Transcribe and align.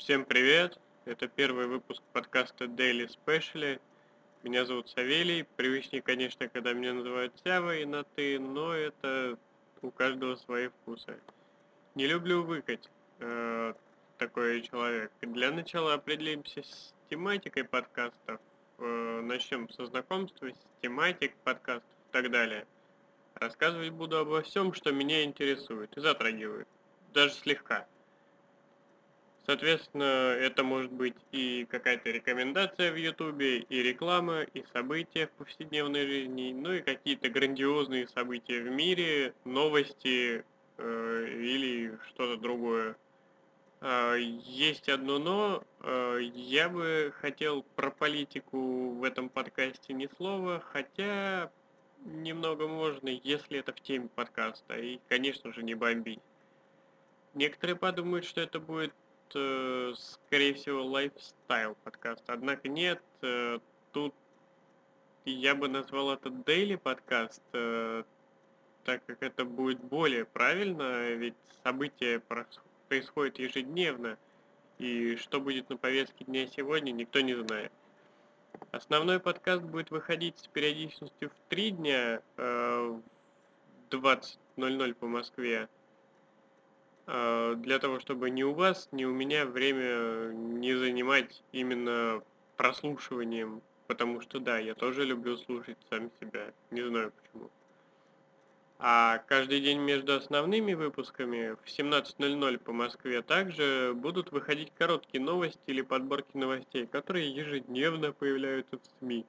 Всем 0.00 0.24
привет! 0.24 0.78
Это 1.04 1.28
первый 1.28 1.66
выпуск 1.66 2.02
подкаста 2.14 2.64
Daily 2.64 3.06
Special. 3.06 3.78
Меня 4.42 4.64
зовут 4.64 4.88
Савелий. 4.88 5.44
Привычнее, 5.56 6.00
конечно, 6.00 6.48
когда 6.48 6.72
меня 6.72 6.94
называют 6.94 7.34
Сявой 7.44 7.84
на 7.84 8.04
«ты», 8.04 8.38
но 8.38 8.72
это 8.72 9.36
у 9.82 9.90
каждого 9.90 10.36
свои 10.36 10.68
вкусы. 10.68 11.20
Не 11.94 12.06
люблю 12.06 12.42
выкать, 12.42 12.88
э, 13.18 13.74
такой 14.16 14.62
человек. 14.62 15.12
Для 15.20 15.50
начала 15.50 15.92
определимся 15.92 16.62
с 16.62 16.94
тематикой 17.10 17.64
подкастов. 17.64 18.40
Э, 18.78 19.20
начнем 19.22 19.68
со 19.68 19.84
знакомства, 19.84 20.48
с 20.48 20.66
тематик 20.80 21.36
подкастов 21.44 21.90
и 22.08 22.12
так 22.12 22.30
далее. 22.30 22.66
Рассказывать 23.34 23.90
буду 23.90 24.16
обо 24.16 24.40
всем, 24.40 24.72
что 24.72 24.92
меня 24.92 25.24
интересует 25.24 25.94
и 25.94 26.00
затрагивает. 26.00 26.66
Даже 27.12 27.34
слегка. 27.34 27.86
Соответственно, 29.50 30.04
это 30.04 30.62
может 30.62 30.92
быть 30.92 31.16
и 31.32 31.66
какая-то 31.68 32.08
рекомендация 32.08 32.92
в 32.92 32.94
Ютубе, 32.94 33.58
и 33.58 33.82
реклама, 33.82 34.42
и 34.42 34.64
события 34.72 35.26
в 35.26 35.30
повседневной 35.30 36.06
жизни, 36.06 36.52
ну 36.52 36.74
и 36.74 36.82
какие-то 36.82 37.28
грандиозные 37.30 38.06
события 38.06 38.60
в 38.60 38.70
мире, 38.70 39.34
новости 39.44 40.44
э, 40.78 41.26
или 41.26 41.98
что-то 42.06 42.40
другое. 42.40 42.94
Э, 43.80 44.18
есть 44.20 44.88
одно 44.88 45.18
но. 45.18 45.64
Э, 45.80 46.20
я 46.22 46.68
бы 46.68 47.12
хотел 47.20 47.64
про 47.74 47.90
политику 47.90 48.90
в 48.90 49.02
этом 49.02 49.28
подкасте 49.28 49.94
ни 49.94 50.08
слова, 50.16 50.62
хотя 50.70 51.50
немного 52.04 52.68
можно, 52.68 53.08
если 53.08 53.58
это 53.58 53.72
в 53.72 53.80
теме 53.80 54.08
подкаста, 54.14 54.78
и, 54.78 55.00
конечно 55.08 55.52
же, 55.52 55.64
не 55.64 55.74
бомбить. 55.74 56.20
Некоторые 57.34 57.74
подумают, 57.74 58.24
что 58.24 58.40
это 58.40 58.60
будет 58.60 58.92
скорее 59.30 60.54
всего, 60.54 60.84
лайфстайл 60.84 61.76
подкаст. 61.84 62.22
Однако 62.26 62.68
нет, 62.68 63.02
э, 63.22 63.58
тут 63.92 64.14
я 65.24 65.54
бы 65.54 65.68
назвал 65.68 66.12
это 66.12 66.28
daily 66.30 66.76
подкаст, 66.76 67.42
э, 67.52 68.04
так 68.84 69.04
как 69.06 69.22
это 69.22 69.44
будет 69.44 69.80
более 69.80 70.24
правильно, 70.24 71.10
ведь 71.10 71.34
события 71.62 72.22
происходят 72.88 73.38
ежедневно, 73.38 74.16
и 74.78 75.16
что 75.16 75.40
будет 75.40 75.68
на 75.68 75.76
повестке 75.76 76.24
дня 76.24 76.46
сегодня, 76.46 76.90
никто 76.90 77.20
не 77.20 77.34
знает. 77.34 77.72
Основной 78.72 79.20
подкаст 79.20 79.62
будет 79.62 79.90
выходить 79.90 80.38
с 80.38 80.46
периодичностью 80.46 81.30
в 81.30 81.48
3 81.48 81.70
дня, 81.70 82.22
э, 82.36 83.00
20.00 83.90 84.94
по 84.94 85.06
Москве, 85.06 85.68
для 87.10 87.80
того, 87.80 87.98
чтобы 87.98 88.30
ни 88.30 88.44
у 88.44 88.52
вас, 88.52 88.88
ни 88.92 89.04
у 89.04 89.12
меня 89.12 89.44
время 89.44 90.30
не 90.32 90.74
занимать 90.74 91.42
именно 91.50 92.22
прослушиванием, 92.56 93.62
потому 93.88 94.20
что 94.20 94.38
да, 94.38 94.58
я 94.58 94.74
тоже 94.74 95.04
люблю 95.04 95.36
слушать 95.36 95.76
сам 95.88 96.10
себя, 96.20 96.52
не 96.70 96.82
знаю 96.82 97.12
почему. 97.20 97.50
А 98.78 99.18
каждый 99.26 99.60
день 99.60 99.80
между 99.80 100.14
основными 100.14 100.74
выпусками 100.74 101.56
в 101.64 101.66
17.00 101.66 102.58
по 102.58 102.72
Москве 102.72 103.22
также 103.22 103.92
будут 103.94 104.30
выходить 104.30 104.72
короткие 104.78 105.22
новости 105.22 105.60
или 105.66 105.82
подборки 105.82 106.36
новостей, 106.36 106.86
которые 106.86 107.28
ежедневно 107.34 108.12
появляются 108.12 108.78
в 108.78 108.82
СМИ 109.00 109.26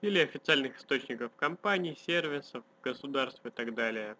или 0.00 0.18
официальных 0.18 0.78
источников 0.78 1.30
компаний, 1.36 1.96
сервисов, 2.04 2.64
государств 2.82 3.40
и 3.46 3.50
так 3.50 3.74
далее. 3.74 4.16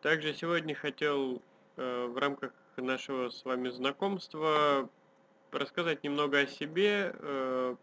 Также 0.00 0.32
сегодня 0.32 0.74
хотел 0.76 1.42
Э, 1.55 1.55
в 1.76 2.18
рамках 2.18 2.52
нашего 2.76 3.30
с 3.30 3.44
вами 3.44 3.68
знакомства 3.68 4.88
рассказать 5.52 6.04
немного 6.04 6.40
о 6.40 6.46
себе, 6.46 7.14
э, 7.14 7.76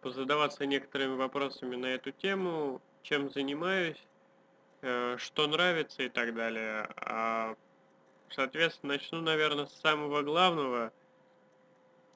позадаваться 0.00 0.66
некоторыми 0.66 1.16
вопросами 1.16 1.76
на 1.76 1.86
эту 1.86 2.10
тему, 2.12 2.80
чем 3.02 3.30
занимаюсь, 3.30 4.00
э, 4.82 5.16
что 5.18 5.46
нравится 5.46 6.02
и 6.02 6.08
так 6.08 6.34
далее. 6.34 6.88
А, 6.96 7.54
соответственно, 8.30 8.94
начну, 8.94 9.20
наверное, 9.20 9.66
с 9.66 9.80
самого 9.80 10.22
главного, 10.22 10.92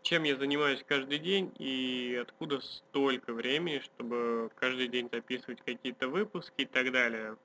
чем 0.03 0.25
я 0.25 0.37
занимаюсь 0.37 0.85
каждый 0.87 1.19
день 1.19 1.53
и 1.59 2.19
откуда 2.21 2.61
столько 2.61 3.33
времени, 3.33 3.79
чтобы 3.79 4.51
каждый 4.57 4.89
день 4.89 5.09
записывать 5.11 5.61
какие-то 5.63 6.09
выпуски 6.09 6.63
и 6.63 6.67
так 6.67 6.93
далее. 6.93 7.37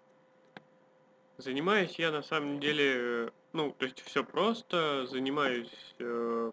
Занимаюсь 1.39 1.95
я 1.97 2.11
на 2.11 2.21
самом 2.21 2.59
деле, 2.59 3.31
ну, 3.53 3.71
то 3.71 3.85
есть 3.85 4.01
все 4.01 4.25
просто, 4.25 5.07
занимаюсь, 5.07 5.71
э, 5.99 6.51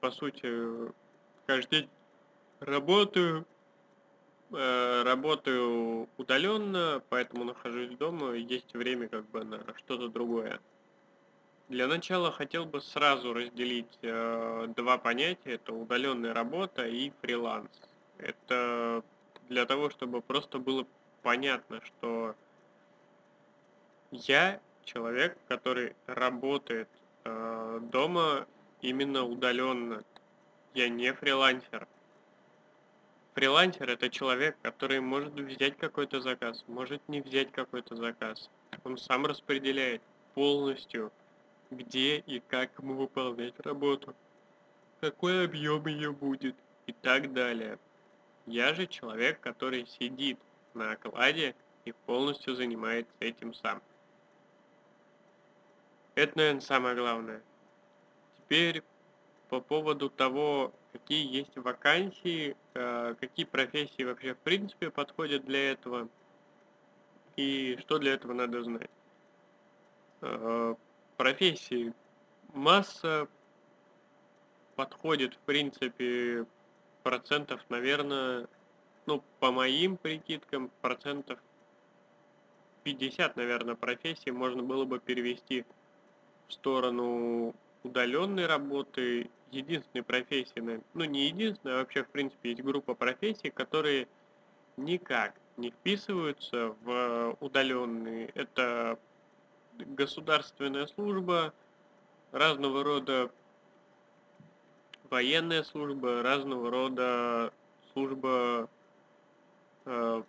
по 0.00 0.10
сути, 0.10 0.92
каждый 1.46 1.80
день 1.80 1.90
работаю, 2.60 3.46
э, 4.52 5.02
работаю 5.04 6.06
удаленно, 6.18 7.02
поэтому 7.08 7.44
нахожусь 7.44 7.96
дома, 7.96 8.34
есть 8.34 8.74
время 8.74 9.08
как 9.08 9.24
бы 9.30 9.42
на 9.42 9.64
что-то 9.78 10.08
другое. 10.08 10.60
Для 11.70 11.86
начала 11.86 12.30
хотел 12.30 12.66
бы 12.66 12.82
сразу 12.82 13.32
разделить 13.32 13.98
э, 14.02 14.66
два 14.76 14.98
понятия, 14.98 15.52
это 15.52 15.72
удаленная 15.72 16.34
работа 16.34 16.86
и 16.86 17.10
фриланс. 17.22 17.70
Это 18.18 19.02
для 19.48 19.64
того, 19.64 19.88
чтобы 19.88 20.20
просто 20.20 20.58
было 20.58 20.86
понятно, 21.22 21.80
что 21.86 22.36
я 24.10 24.60
человек, 24.84 25.36
который 25.48 25.94
работает 26.06 26.88
э, 27.24 27.80
дома 27.92 28.46
именно 28.80 29.24
удаленно. 29.24 30.02
Я 30.74 30.88
не 30.88 31.12
фрилансер. 31.12 31.86
Фрилансер 33.34 33.88
это 33.90 34.08
человек, 34.08 34.56
который 34.62 35.00
может 35.00 35.34
взять 35.34 35.76
какой-то 35.76 36.20
заказ, 36.20 36.64
может 36.66 37.06
не 37.08 37.20
взять 37.20 37.52
какой-то 37.52 37.96
заказ. 37.96 38.50
Он 38.84 38.96
сам 38.98 39.26
распределяет 39.26 40.02
полностью, 40.34 41.12
где 41.70 42.18
и 42.18 42.40
как 42.40 42.70
ему 42.78 42.94
выполнять 42.94 43.58
работу, 43.60 44.14
какой 45.00 45.44
объем 45.44 45.86
ее 45.86 46.12
будет 46.12 46.56
и 46.86 46.92
так 46.92 47.32
далее. 47.32 47.78
Я 48.46 48.74
же 48.74 48.86
человек, 48.86 49.40
который 49.40 49.86
сидит 49.86 50.38
на 50.74 50.92
окладе 50.92 51.54
и 51.84 51.92
полностью 52.06 52.56
занимается 52.56 53.12
этим 53.20 53.54
сам. 53.54 53.82
Это, 56.18 56.36
наверное, 56.36 56.60
самое 56.62 56.96
главное. 56.96 57.40
Теперь 58.38 58.82
по 59.48 59.60
поводу 59.60 60.10
того, 60.10 60.72
какие 60.92 61.24
есть 61.32 61.56
вакансии, 61.56 62.56
э, 62.74 63.14
какие 63.20 63.46
профессии 63.46 64.02
вообще 64.02 64.34
в 64.34 64.38
принципе 64.38 64.90
подходят 64.90 65.44
для 65.44 65.70
этого 65.70 66.08
и 67.36 67.78
что 67.82 68.00
для 68.00 68.14
этого 68.14 68.32
надо 68.32 68.64
знать. 68.64 68.90
Э, 70.22 70.74
профессии 71.16 71.94
масса 72.52 73.28
подходит 74.74 75.34
в 75.34 75.38
принципе 75.46 76.46
процентов, 77.04 77.60
наверное, 77.68 78.48
ну, 79.06 79.22
по 79.38 79.52
моим 79.52 79.96
прикидкам, 79.96 80.72
процентов 80.80 81.38
50, 82.82 83.36
наверное, 83.36 83.76
профессий 83.76 84.32
можно 84.32 84.64
было 84.64 84.84
бы 84.84 84.98
перевести 84.98 85.62
в 85.62 85.77
сторону 86.48 87.54
удаленной 87.82 88.46
работы, 88.46 89.30
единственной 89.50 90.02
профессии, 90.02 90.82
ну 90.94 91.04
не 91.04 91.26
единственная, 91.26 91.76
а 91.76 91.78
вообще 91.78 92.04
в 92.04 92.08
принципе 92.08 92.50
есть 92.50 92.62
группа 92.62 92.94
профессий, 92.94 93.50
которые 93.50 94.08
никак 94.76 95.34
не 95.56 95.70
вписываются 95.70 96.74
в 96.82 97.36
удаленные. 97.40 98.30
Это 98.34 98.98
государственная 99.78 100.86
служба, 100.86 101.52
разного 102.32 102.84
рода 102.84 103.30
военная 105.10 105.62
служба, 105.62 106.22
разного 106.22 106.70
рода 106.70 107.52
служба 107.92 108.68
э, 109.86 110.22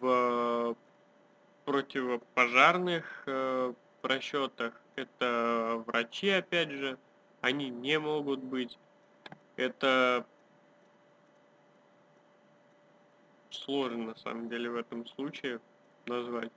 в 0.00 0.76
противопожарных 1.64 3.22
э, 3.26 3.72
расчетах. 4.04 4.74
Это 4.96 5.82
врачи, 5.86 6.28
опять 6.30 6.70
же, 6.70 6.98
они 7.40 7.70
не 7.70 7.98
могут 7.98 8.40
быть. 8.40 8.78
Это 9.56 10.26
сложно 13.50 14.04
на 14.04 14.14
самом 14.16 14.48
деле 14.48 14.70
в 14.70 14.76
этом 14.76 15.06
случае 15.06 15.60
назвать. 16.06 16.50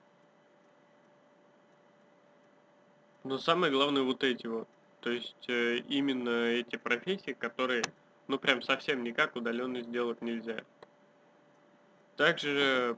Но 3.23 3.37
самое 3.37 3.71
главное 3.71 4.03
вот 4.03 4.23
эти 4.23 4.47
вот. 4.47 4.67
То 5.01 5.09
есть 5.09 5.49
э, 5.49 5.77
именно 5.89 6.45
эти 6.45 6.77
профессии, 6.77 7.31
которые, 7.31 7.83
ну 8.27 8.37
прям 8.37 8.61
совсем 8.61 9.03
никак 9.03 9.35
удаленно 9.35 9.81
сделать 9.81 10.21
нельзя. 10.21 10.63
Также 12.15 12.97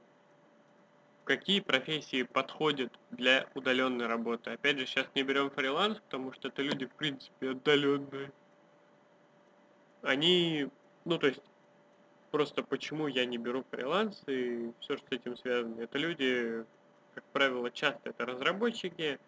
какие 1.25 1.59
профессии 1.59 2.23
подходят 2.23 2.93
для 3.11 3.47
удаленной 3.55 4.07
работы. 4.07 4.51
Опять 4.51 4.77
же, 4.77 4.85
сейчас 4.85 5.07
не 5.15 5.23
берем 5.23 5.49
фриланс, 5.49 5.99
потому 5.99 6.31
что 6.31 6.47
это 6.47 6.61
люди, 6.61 6.85
в 6.85 6.93
принципе, 6.93 7.51
отдаленные. 7.51 8.31
Они, 10.03 10.69
ну, 11.03 11.17
то 11.17 11.27
есть, 11.27 11.41
просто 12.31 12.63
почему 12.63 13.07
я 13.07 13.25
не 13.25 13.37
беру 13.37 13.65
фриланс 13.71 14.21
и 14.27 14.71
все, 14.79 14.97
что 14.97 15.07
с 15.07 15.11
этим 15.11 15.35
связано. 15.37 15.81
Это 15.81 15.97
люди, 15.97 16.63
как 17.15 17.23
правило, 17.33 17.71
часто 17.71 18.09
это 18.09 18.25
разработчики, 18.25 19.19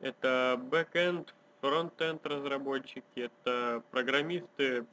это 0.00 0.60
бэкэнд, 0.70 1.34
фронтенд 1.60 2.24
разработчики, 2.24 3.02
это 3.14 3.82
программисты, 3.90 4.86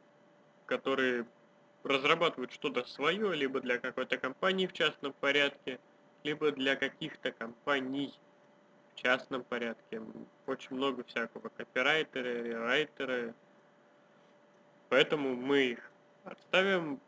которые 0.65 1.27
разрабатывают 1.83 2.53
что-то 2.53 2.85
свое, 2.85 3.35
либо 3.35 3.59
для 3.59 3.77
какой-то 3.77 4.17
компании 4.17 4.65
в 4.65 4.73
частном 4.73 5.13
порядке, 5.13 5.79
либо 6.23 6.51
для 6.51 6.75
каких-то 6.75 7.31
компаний 7.31 8.13
в 8.93 9.01
частном 9.01 9.43
порядке. 9.43 10.01
Очень 10.47 10.75
много 10.75 11.03
всякого 11.03 11.49
копирайтеры, 11.49 12.53
райтеры. 12.53 13.33
Поэтому 14.89 15.35
мы 15.35 15.63
их 15.65 15.91
отставим, 16.23 16.99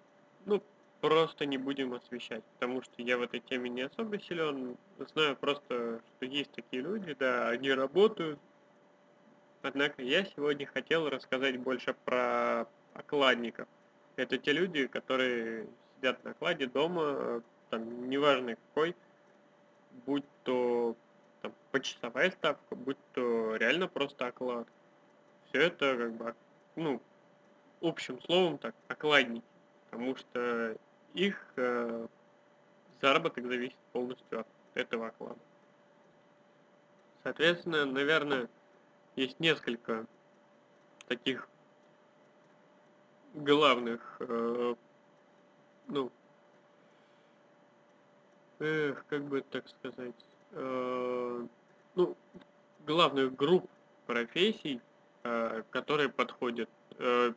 ну, 0.45 0.61
просто 1.01 1.45
не 1.45 1.57
будем 1.57 1.93
освещать, 1.93 2.43
потому 2.57 2.81
что 2.81 3.01
я 3.01 3.17
в 3.17 3.21
этой 3.21 3.39
теме 3.39 3.69
не 3.69 3.83
особо 3.83 4.19
силен. 4.19 4.75
Знаю 5.13 5.35
просто, 5.35 6.01
что 6.17 6.25
есть 6.25 6.51
такие 6.51 6.81
люди, 6.81 7.13
да, 7.13 7.49
они 7.49 7.71
работают. 7.71 8.39
Однако 9.61 10.01
я 10.01 10.25
сегодня 10.25 10.65
хотел 10.65 11.09
рассказать 11.09 11.57
больше 11.59 11.95
про 12.05 12.67
окладников. 12.93 13.67
Это 14.15 14.37
те 14.37 14.53
люди, 14.53 14.87
которые 14.87 15.67
сидят 15.95 16.23
на 16.23 16.31
окладе 16.31 16.67
дома, 16.67 17.43
там, 17.69 18.09
неважно 18.09 18.55
какой, 18.55 18.95
будь 20.05 20.25
то 20.43 20.95
там, 21.41 21.53
почасовая 21.71 22.31
ставка, 22.31 22.75
будь 22.75 22.97
то 23.13 23.55
реально 23.55 23.87
просто 23.87 24.27
оклад. 24.27 24.67
Все 25.49 25.61
это 25.61 25.97
как 25.97 26.13
бы, 26.13 26.35
ну, 26.75 27.01
общим 27.81 28.21
словом 28.21 28.57
так, 28.57 28.75
окладники, 28.87 29.45
потому 29.89 30.15
что 30.15 30.75
их 31.13 31.53
э, 31.55 32.07
заработок 33.01 33.45
зависит 33.45 33.77
полностью 33.91 34.41
от 34.41 34.47
этого 34.73 35.07
оклада. 35.07 35.39
Соответственно, 37.23 37.85
наверное, 37.85 38.49
есть 39.15 39.39
несколько 39.39 40.05
таких 41.07 41.47
главных, 43.33 44.17
э, 44.19 44.75
ну, 45.87 46.11
эх, 48.59 49.05
как 49.07 49.23
бы 49.25 49.41
так 49.41 49.67
сказать, 49.69 50.15
э, 50.51 51.47
ну, 51.95 52.17
главных 52.85 53.35
групп 53.35 53.69
профессий, 54.05 54.81
э, 55.23 55.63
которые 55.71 56.09
подходят. 56.09 56.69
Э, 56.97 57.33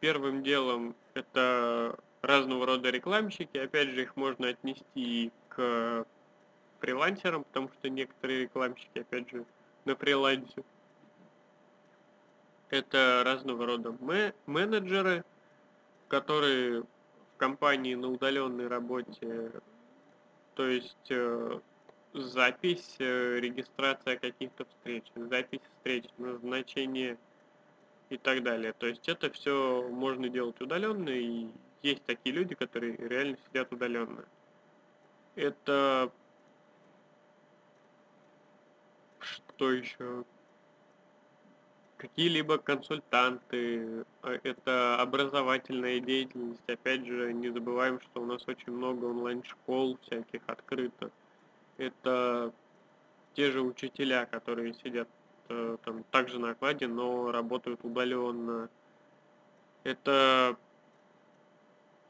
первым 0.00 0.42
делом 0.42 0.94
это 1.14 1.98
разного 2.22 2.66
рода 2.66 2.90
рекламщики, 2.90 3.56
опять 3.58 3.90
же, 3.90 4.02
их 4.02 4.16
можно 4.16 4.48
отнести 4.48 5.30
к 5.48 6.06
фрилансерам, 6.80 7.44
потому 7.44 7.70
что 7.78 7.88
некоторые 7.88 8.42
рекламщики, 8.42 8.98
опять 8.98 9.30
же, 9.30 9.44
на 9.84 9.96
фрилансе. 9.96 10.62
Это 12.70 13.22
разного 13.24 13.66
рода 13.66 13.94
менеджеры, 14.46 15.24
которые 16.08 16.82
в 16.82 17.36
компании 17.36 17.94
на 17.94 18.08
удаленной 18.10 18.68
работе, 18.68 19.50
то 20.60 20.68
есть 20.68 21.06
э, 21.08 21.58
запись, 22.12 22.96
э, 22.98 23.40
регистрация 23.40 24.18
каких-то 24.18 24.66
встреч, 24.66 25.04
запись 25.16 25.62
встреч, 25.78 26.04
назначение 26.18 27.16
и 28.10 28.18
так 28.18 28.42
далее. 28.42 28.74
То 28.74 28.86
есть 28.86 29.08
это 29.08 29.30
все 29.30 29.88
можно 29.88 30.28
делать 30.28 30.60
удаленно, 30.60 31.08
и 31.08 31.48
есть 31.80 32.04
такие 32.04 32.34
люди, 32.34 32.54
которые 32.54 32.94
реально 32.98 33.38
сидят 33.48 33.72
удаленно. 33.72 34.22
Это 35.34 36.12
что 39.18 39.72
еще? 39.72 40.24
Какие-либо 42.00 42.56
консультанты, 42.56 44.04
а, 44.22 44.38
это 44.42 44.96
образовательная 45.00 46.00
деятельность. 46.00 46.62
Опять 46.66 47.04
же, 47.06 47.32
не 47.34 47.50
забываем, 47.50 48.00
что 48.00 48.22
у 48.22 48.24
нас 48.24 48.42
очень 48.48 48.72
много 48.72 49.04
онлайн-школ 49.04 49.98
всяких 50.02 50.40
открыто. 50.46 51.10
Это 51.76 52.52
те 53.34 53.50
же 53.50 53.60
учителя, 53.60 54.24
которые 54.26 54.72
сидят 54.74 55.08
э, 55.50 55.76
там 55.84 56.04
также 56.10 56.38
на 56.38 56.52
окладе, 56.52 56.86
но 56.86 57.30
работают 57.30 57.80
удаленно. 57.84 58.70
Это 59.84 60.56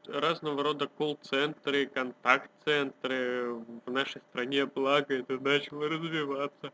разного 0.07 0.63
рода 0.63 0.87
колл-центры, 0.87 1.85
контакт-центры. 1.85 3.55
В 3.85 3.91
нашей 3.91 4.21
стране, 4.29 4.65
благо, 4.65 5.15
это 5.15 5.37
начало 5.37 5.89
развиваться. 5.89 6.71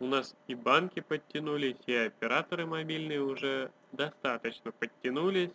У 0.00 0.06
нас 0.06 0.34
и 0.46 0.54
банки 0.54 1.00
подтянулись, 1.00 1.76
и 1.86 1.94
операторы 1.94 2.64
мобильные 2.64 3.20
уже 3.20 3.70
достаточно 3.92 4.72
подтянулись. 4.72 5.50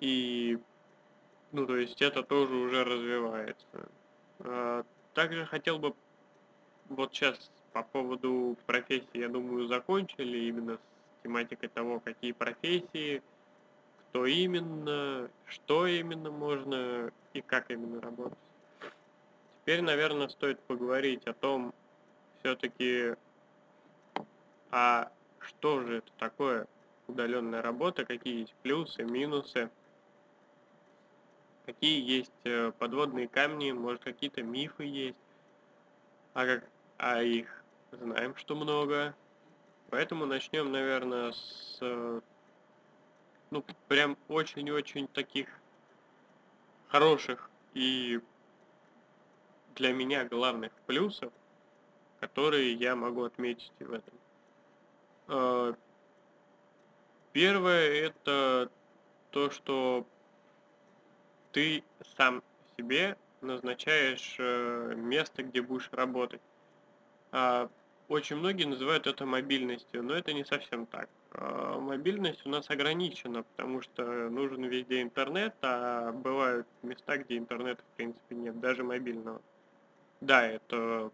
И, 0.00 0.58
ну, 1.52 1.64
то 1.64 1.76
есть 1.76 2.02
это 2.02 2.24
тоже 2.24 2.54
уже 2.54 2.82
развивается. 2.82 3.88
А, 4.40 4.84
также 5.14 5.46
хотел 5.46 5.78
бы, 5.78 5.94
вот 6.88 7.14
сейчас 7.14 7.50
по 7.72 7.84
поводу 7.84 8.56
профессии, 8.66 9.18
я 9.18 9.28
думаю, 9.28 9.68
закончили 9.68 10.38
именно 10.48 10.74
с 10.74 11.22
тематикой 11.22 11.68
того, 11.68 12.00
какие 12.00 12.32
профессии, 12.32 13.22
кто 14.10 14.26
именно, 14.26 15.30
что 15.46 15.86
именно 15.86 16.32
можно 16.32 17.12
и 17.32 17.42
как 17.42 17.70
именно 17.70 18.00
работать. 18.00 18.38
Теперь, 19.60 19.82
наверное, 19.82 20.28
стоит 20.28 20.58
поговорить 20.60 21.24
о 21.26 21.34
том, 21.34 21.72
все-таки, 22.48 23.14
а 24.70 25.10
что 25.40 25.80
же 25.82 25.98
это 25.98 26.10
такое? 26.16 26.66
Удаленная 27.06 27.60
работа, 27.60 28.06
какие 28.06 28.40
есть 28.40 28.54
плюсы, 28.62 29.02
минусы, 29.02 29.70
какие 31.66 32.02
есть 32.02 32.32
э, 32.44 32.72
подводные 32.78 33.28
камни, 33.28 33.72
может 33.72 34.02
какие-то 34.02 34.42
мифы 34.42 34.84
есть, 34.84 35.18
а, 36.32 36.46
как, 36.46 36.64
а 36.96 37.22
их 37.22 37.62
знаем, 37.92 38.34
что 38.36 38.54
много. 38.54 39.14
Поэтому 39.90 40.24
начнем, 40.24 40.72
наверное, 40.72 41.32
с 41.32 41.78
ну, 43.50 43.64
прям 43.88 44.16
очень-очень 44.28 45.06
таких 45.08 45.48
хороших 46.88 47.50
и 47.74 48.20
для 49.74 49.92
меня 49.92 50.24
главных 50.24 50.72
плюсов– 50.86 51.30
которые 52.20 52.72
я 52.72 52.96
могу 52.96 53.24
отметить 53.24 53.72
в 53.78 53.92
этом. 53.92 54.14
А, 55.28 55.74
первое 57.32 58.06
это 58.06 58.70
то, 59.30 59.50
что 59.50 60.06
ты 61.52 61.82
сам 62.16 62.42
себе 62.76 63.16
назначаешь 63.40 64.36
э, 64.38 64.94
место, 64.96 65.42
где 65.42 65.62
будешь 65.62 65.88
работать. 65.92 66.40
А, 67.32 67.68
очень 68.08 68.36
многие 68.36 68.64
называют 68.64 69.06
это 69.06 69.26
мобильностью, 69.26 70.02
но 70.02 70.14
это 70.14 70.32
не 70.32 70.44
совсем 70.44 70.86
так. 70.86 71.08
А, 71.32 71.78
мобильность 71.78 72.44
у 72.46 72.48
нас 72.48 72.68
ограничена, 72.70 73.42
потому 73.42 73.82
что 73.82 74.02
нужен 74.30 74.64
везде 74.64 75.02
интернет, 75.02 75.54
а 75.62 76.12
бывают 76.12 76.66
места, 76.82 77.18
где 77.18 77.36
интернета 77.36 77.82
в 77.82 77.96
принципе 77.96 78.34
нет, 78.34 78.58
даже 78.60 78.82
мобильного. 78.82 79.40
Да, 80.20 80.44
это 80.46 81.12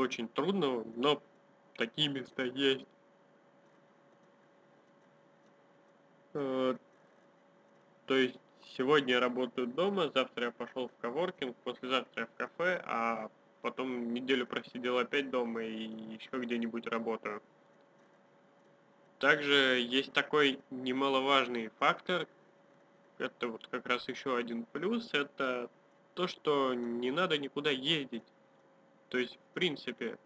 очень 0.00 0.28
трудно, 0.28 0.84
но 0.96 1.22
такие 1.76 2.08
места 2.08 2.44
есть. 2.44 2.86
Э, 6.34 6.76
то 8.06 8.14
есть 8.14 8.38
сегодня 8.76 9.14
я 9.14 9.20
работаю 9.20 9.66
дома, 9.66 10.10
завтра 10.14 10.46
я 10.46 10.50
пошел 10.50 10.88
в 10.88 11.00
коворкинг, 11.00 11.56
послезавтра 11.64 12.22
я 12.22 12.26
в 12.26 12.32
кафе, 12.36 12.82
а 12.84 13.30
потом 13.60 14.12
неделю 14.12 14.46
просидел 14.46 14.98
опять 14.98 15.30
дома 15.30 15.62
и 15.62 15.84
еще 15.84 16.30
где-нибудь 16.32 16.86
работаю. 16.86 17.42
Также 19.18 19.78
есть 19.80 20.12
такой 20.12 20.58
немаловажный 20.70 21.70
фактор, 21.78 22.26
это 23.18 23.48
вот 23.48 23.66
как 23.68 23.86
раз 23.86 24.08
еще 24.08 24.36
один 24.36 24.64
плюс, 24.64 25.10
это 25.14 25.70
то, 26.14 26.26
что 26.26 26.74
не 26.74 27.10
надо 27.10 27.38
никуда 27.38 27.70
ездить. 27.70 28.24
То 29.12 29.18
есть, 29.18 29.36
в 29.36 29.54
принципе, 29.54 30.16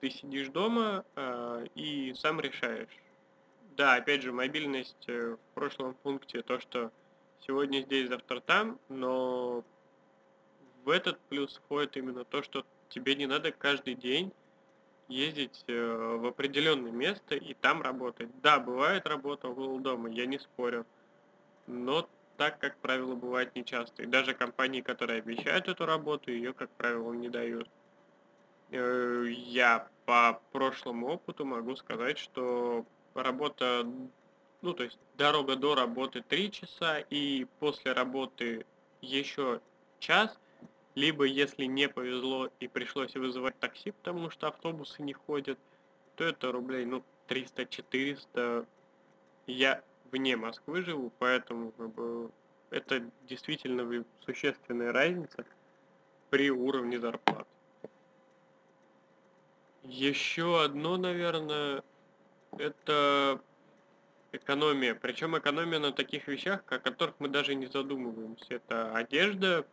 ты 0.00 0.10
сидишь 0.10 0.48
дома 0.48 1.02
э, 1.16 1.66
и 1.74 2.12
сам 2.12 2.40
решаешь. 2.40 2.94
Да, 3.74 3.94
опять 3.94 4.20
же, 4.20 4.32
мобильность 4.32 5.08
э, 5.08 5.36
в 5.36 5.54
прошлом 5.54 5.94
пункте, 5.94 6.42
то, 6.42 6.60
что 6.60 6.92
сегодня 7.46 7.80
здесь, 7.80 8.10
завтра 8.10 8.40
там, 8.40 8.78
но 8.90 9.64
в 10.84 10.90
этот 10.90 11.18
плюс 11.30 11.56
входит 11.56 11.96
именно 11.96 12.26
то, 12.26 12.42
что 12.42 12.66
тебе 12.90 13.14
не 13.14 13.24
надо 13.24 13.50
каждый 13.50 13.94
день 13.94 14.30
ездить 15.08 15.64
э, 15.66 16.16
в 16.20 16.26
определенное 16.26 16.92
место 16.92 17.34
и 17.34 17.54
там 17.54 17.80
работать. 17.80 18.28
Да, 18.42 18.60
бывает 18.60 19.06
работа 19.06 19.48
около 19.48 19.80
дома, 19.80 20.10
я 20.10 20.26
не 20.26 20.38
спорю, 20.38 20.84
но 21.66 22.06
так, 22.36 22.58
как 22.58 22.76
правило, 22.76 23.14
бывает 23.14 23.54
нечасто. 23.54 24.02
И 24.02 24.06
даже 24.06 24.34
компании, 24.34 24.82
которые 24.82 25.20
обещают 25.20 25.68
эту 25.68 25.86
работу, 25.86 26.30
ее, 26.30 26.52
как 26.52 26.68
правило, 26.72 27.14
не 27.14 27.30
дают. 27.30 27.70
Э, 28.70 29.26
я 29.28 29.88
по 30.06 30.40
прошлому 30.52 31.08
опыту 31.08 31.44
могу 31.44 31.76
сказать, 31.76 32.18
что 32.18 32.84
работа, 33.14 33.86
ну, 34.62 34.72
то 34.72 34.84
есть 34.84 34.98
дорога 35.16 35.56
до 35.56 35.74
работы 35.74 36.22
3 36.22 36.50
часа, 36.50 36.98
и 37.10 37.46
после 37.60 37.92
работы 37.92 38.66
еще 39.00 39.60
час, 39.98 40.36
либо 40.94 41.24
если 41.24 41.64
не 41.64 41.88
повезло 41.88 42.50
и 42.58 42.68
пришлось 42.68 43.14
вызывать 43.14 43.58
такси, 43.60 43.92
потому 43.92 44.30
что 44.30 44.48
автобусы 44.48 45.02
не 45.02 45.12
ходят, 45.12 45.58
то 46.16 46.24
это 46.24 46.50
рублей, 46.50 46.86
ну, 46.86 47.04
300-400. 47.28 48.66
Я 49.46 49.82
вне 50.10 50.36
Москвы 50.36 50.82
живу, 50.82 51.12
поэтому 51.18 51.72
как 51.72 51.92
бы, 51.92 52.30
это 52.70 53.04
действительно 53.28 54.04
существенная 54.24 54.92
разница 54.92 55.44
при 56.30 56.50
уровне 56.50 56.98
зарплат. 56.98 57.46
Еще 59.88 60.62
одно, 60.62 60.96
наверное, 60.96 61.82
это 62.58 63.40
экономия. 64.32 64.94
Причем 64.94 65.38
экономия 65.38 65.78
на 65.78 65.92
таких 65.92 66.26
вещах, 66.26 66.62
о 66.68 66.78
которых 66.78 67.14
мы 67.20 67.28
даже 67.28 67.54
не 67.54 67.66
задумываемся. 67.66 68.54
Это 68.54 68.94
одежда, 68.96 69.64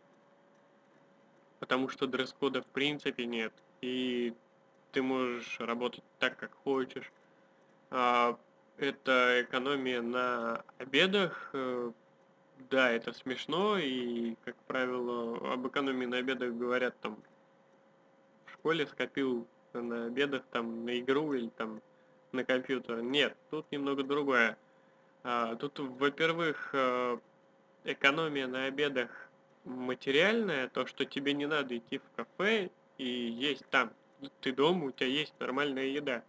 потому 1.58 1.88
что 1.88 2.06
дресс-кода 2.06 2.62
в 2.62 2.66
принципе 2.66 3.26
нет. 3.26 3.52
И 3.80 4.34
ты 4.92 5.02
можешь 5.02 5.58
работать 5.58 6.04
так, 6.20 6.36
как 6.38 6.54
хочешь. 6.62 7.10
А, 7.90 8.38
это 8.78 9.42
экономия 9.42 10.00
на 10.00 10.64
обедах. 10.78 11.50
Э, 11.52 11.90
да, 12.70 12.90
это 12.90 13.12
смешно, 13.12 13.78
и, 13.78 14.36
как 14.44 14.54
правило, 14.66 15.52
об 15.52 15.66
экономии 15.66 16.06
на 16.06 16.18
обедах 16.18 16.54
говорят 16.54 16.94
там 17.00 17.18
в 18.46 18.52
школе 18.52 18.86
скопил 18.86 19.48
на 19.80 20.06
обедах 20.06 20.42
там 20.50 20.84
на 20.84 20.98
игру 20.98 21.32
или 21.34 21.48
там 21.56 21.80
на 22.32 22.44
компьютер. 22.44 23.02
Нет, 23.02 23.36
тут 23.50 23.66
немного 23.70 24.02
другое. 24.02 24.56
А, 25.22 25.56
тут, 25.56 25.78
во-первых, 25.78 26.70
э, 26.72 27.18
экономия 27.84 28.46
на 28.46 28.64
обедах 28.64 29.10
материальная, 29.64 30.68
то, 30.68 30.86
что 30.86 31.04
тебе 31.04 31.32
не 31.32 31.46
надо 31.46 31.76
идти 31.78 31.98
в 31.98 32.16
кафе 32.16 32.70
и 32.98 33.08
есть 33.08 33.64
там. 33.70 33.90
Ты 34.40 34.52
дома, 34.52 34.86
у 34.86 34.90
тебя 34.90 35.08
есть 35.08 35.34
нормальная 35.38 35.86
еда. 35.86 36.22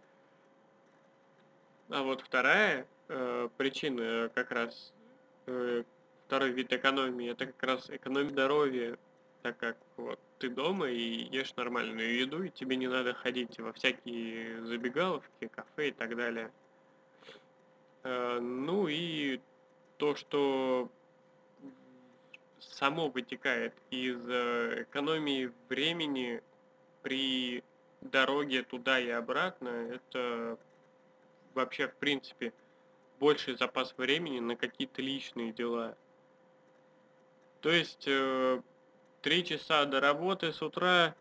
А 1.88 2.02
вот 2.02 2.20
вторая 2.22 2.86
э, 3.08 3.48
причина 3.56 4.30
как 4.34 4.50
раз, 4.50 4.92
э, 5.46 5.84
второй 6.26 6.50
вид 6.50 6.72
экономии, 6.72 7.30
это 7.30 7.46
как 7.46 7.62
раз 7.62 7.90
экономия 7.90 8.30
здоровья, 8.30 8.98
так 9.42 9.56
как 9.58 9.76
вот 9.96 10.18
ты 10.38 10.48
дома 10.50 10.88
и 10.88 11.28
ешь 11.30 11.54
нормальную 11.56 12.18
еду, 12.18 12.42
и 12.42 12.50
тебе 12.50 12.76
не 12.76 12.88
надо 12.88 13.14
ходить 13.14 13.58
во 13.58 13.72
всякие 13.72 14.62
забегаловки, 14.64 15.48
кафе 15.48 15.88
и 15.88 15.92
так 15.92 16.16
далее. 16.16 16.50
Э, 18.02 18.38
ну 18.40 18.88
и 18.88 19.40
то, 19.96 20.14
что 20.14 20.90
само 22.60 23.08
вытекает 23.08 23.74
из 23.90 24.18
э, 24.28 24.82
экономии 24.82 25.52
времени 25.68 26.42
при 27.02 27.62
дороге 28.00 28.62
туда 28.62 29.00
и 29.00 29.08
обратно, 29.08 29.68
это 29.68 30.58
вообще 31.54 31.88
в 31.88 31.94
принципе 31.94 32.52
больший 33.18 33.56
запас 33.56 33.94
времени 33.96 34.40
на 34.40 34.56
какие-то 34.56 35.00
личные 35.00 35.52
дела. 35.52 35.96
То 37.62 37.70
есть 37.70 38.06
э, 39.26 39.28
три 39.28 39.44
часа 39.44 39.84
до 39.86 40.00
работы 40.00 40.52
с 40.52 40.62
утра, 40.62 41.14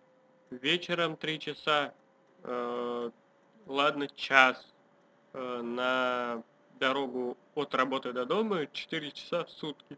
вечером 0.52 1.18
три 1.18 1.40
часа, 1.40 1.94
э, 2.44 3.12
ладно, 3.66 4.08
час 4.16 4.64
э, 5.34 5.62
на 5.62 6.44
дорогу 6.80 7.36
от 7.56 7.74
работы 7.74 8.14
до 8.14 8.26
дома, 8.26 8.68
4 8.68 9.12
часа 9.12 9.44
в 9.46 9.50
сутки. 9.50 9.98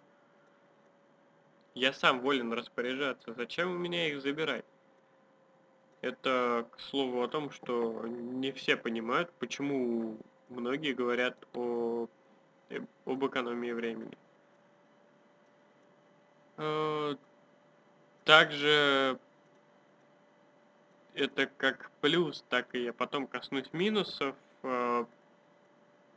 Я 1.75 1.91
сам 1.91 2.21
волен 2.21 2.53
распоряжаться. 2.53 3.33
Зачем 3.33 3.71
у 3.71 3.77
меня 3.77 4.07
их 4.07 4.21
забирать? 4.21 4.65
Это, 6.01 6.65
к 6.71 6.79
слову, 6.79 7.23
о 7.23 7.27
том, 7.27 7.51
что 7.51 8.05
не 8.07 8.51
все 8.51 8.77
понимают, 8.77 9.31
почему 9.39 10.17
многие 10.49 10.93
говорят 10.93 11.35
о, 11.53 12.07
э, 12.69 12.79
об 13.05 13.25
экономии 13.25 13.73
времени. 13.73 14.17
Также 18.27 19.17
это 21.15 21.47
как 21.47 21.89
плюс, 22.01 22.43
так 22.49 22.75
и 22.75 22.83
я 22.83 22.91
потом 22.91 23.25
коснусь 23.25 23.71
минусов. 23.71 24.35
Э, 24.63 25.05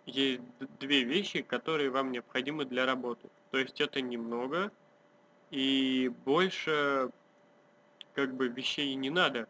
есть 0.07 0.43
две 0.81 1.05
вещи, 1.05 1.43
которые 1.43 1.89
вам 1.91 2.11
необходимы 2.11 2.65
для 2.65 2.85
работы. 2.85 3.29
То 3.53 3.59
есть 3.59 3.81
это 3.81 4.01
немного, 4.01 4.73
и 5.53 6.13
больше 6.25 7.11
как 8.15 8.35
бы 8.35 8.49
вещей 8.49 8.93
не 8.97 9.11
надо, 9.11 9.47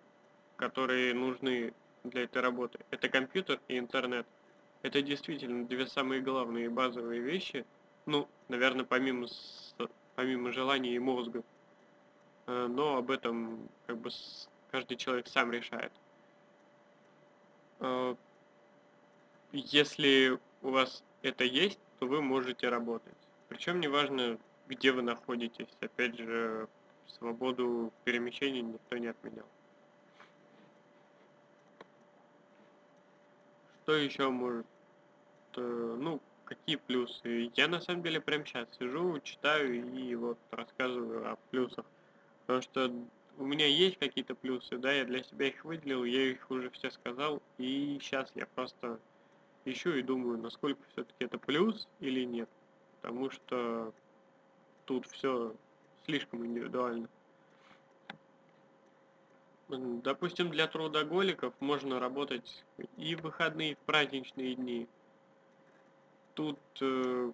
которые 0.57 1.15
нужны 1.15 1.73
для 2.05 2.25
этой 2.25 2.43
работы. 2.43 2.79
Это 2.91 3.09
компьютер 3.09 3.59
и 3.69 3.79
интернет. 3.79 4.27
Это 4.83 5.01
действительно 5.01 5.65
две 5.65 5.87
самые 5.87 6.21
главные 6.21 6.69
базовые 6.69 7.23
вещи. 7.23 7.65
Ну, 8.05 8.29
наверное, 8.49 8.85
помимо, 8.85 9.29
помимо 10.15 10.53
желания 10.53 10.95
и 10.95 10.99
мозга. 10.99 11.43
Э, 12.51 12.67
но 12.67 12.97
об 12.97 13.13
этом 13.13 13.69
как 13.87 13.99
бы 13.99 14.11
каждый 14.73 14.97
человек 14.97 15.29
сам 15.29 15.53
решает. 15.53 15.93
Э, 17.79 18.17
если 19.53 20.39
у 20.63 20.71
вас 20.71 21.05
это 21.23 21.45
есть, 21.45 21.79
то 22.01 22.07
вы 22.07 22.21
можете 22.23 22.69
работать. 22.69 23.15
Причем 23.49 23.81
неважно, 23.81 24.37
где 24.67 24.91
вы 24.91 25.03
находитесь. 25.03 25.69
Опять 25.81 26.19
же, 26.19 26.69
свободу 27.07 27.93
перемещения 28.05 28.63
никто 28.63 28.97
не 28.97 29.09
отменял. 29.09 29.47
Что 33.83 33.95
еще 33.95 34.29
может... 34.29 34.67
Э, 35.57 35.97
ну, 36.01 36.21
какие 36.45 36.77
плюсы? 36.77 37.53
Я 37.55 37.69
на 37.69 37.81
самом 37.81 38.03
деле 38.03 38.21
прямо 38.21 38.45
сейчас 38.45 38.67
сижу, 38.77 39.21
читаю 39.21 39.85
и 39.95 40.15
вот 40.17 40.39
рассказываю 40.51 41.33
о 41.33 41.37
плюсах. 41.51 41.85
Потому 42.51 42.63
что 42.63 42.93
у 43.39 43.47
меня 43.47 43.67
есть 43.69 43.97
какие-то 44.01 44.35
плюсы, 44.35 44.77
да, 44.77 44.91
я 44.91 45.05
для 45.05 45.23
себя 45.23 45.47
их 45.47 45.65
выделил, 45.65 46.03
я 46.03 46.33
их 46.33 46.51
уже 46.51 46.69
все 46.71 46.91
сказал, 46.91 47.41
и 47.59 47.97
сейчас 48.03 48.29
я 48.35 48.45
просто 48.45 48.99
ищу 49.65 49.93
и 49.93 50.03
думаю, 50.03 50.37
насколько 50.37 50.83
все-таки 50.91 51.27
это 51.27 51.39
плюс 51.39 51.87
или 52.01 52.25
нет. 52.25 52.49
Потому 53.01 53.31
что 53.31 53.95
тут 54.85 55.07
все 55.07 55.55
слишком 56.05 56.45
индивидуально. 56.45 57.09
Допустим, 59.69 60.51
для 60.51 60.67
трудоголиков 60.67 61.55
можно 61.61 62.01
работать 62.01 62.65
и 62.97 63.15
в 63.15 63.21
выходные, 63.21 63.71
и 63.71 63.75
в 63.77 63.79
праздничные 63.79 64.57
дни. 64.57 64.89
Тут 66.35 66.59
э, 66.81 67.31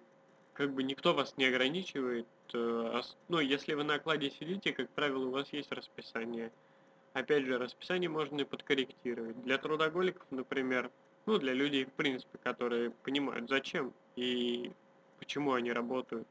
как 0.53 0.73
бы 0.73 0.83
никто 0.83 1.15
вас 1.15 1.35
не 1.37 1.45
ограничивает. 1.45 2.27
Э, 2.53 3.01
ну, 3.29 3.39
если 3.39 3.73
вы 3.73 3.83
на 3.83 3.95
окладе 3.95 4.31
сидите, 4.31 4.73
как 4.73 4.89
правило, 4.89 5.25
у 5.25 5.31
вас 5.31 5.51
есть 5.53 5.71
расписание. 5.71 6.51
Опять 7.13 7.45
же, 7.45 7.57
расписание 7.57 8.09
можно 8.09 8.41
и 8.41 8.45
подкорректировать. 8.45 9.41
Для 9.43 9.57
трудоголиков, 9.57 10.25
например, 10.29 10.91
ну, 11.25 11.37
для 11.37 11.53
людей, 11.53 11.85
в 11.85 11.91
принципе, 11.93 12.37
которые 12.43 12.91
понимают, 12.91 13.49
зачем 13.49 13.93
и 14.15 14.71
почему 15.19 15.53
они 15.53 15.71
работают, 15.71 16.27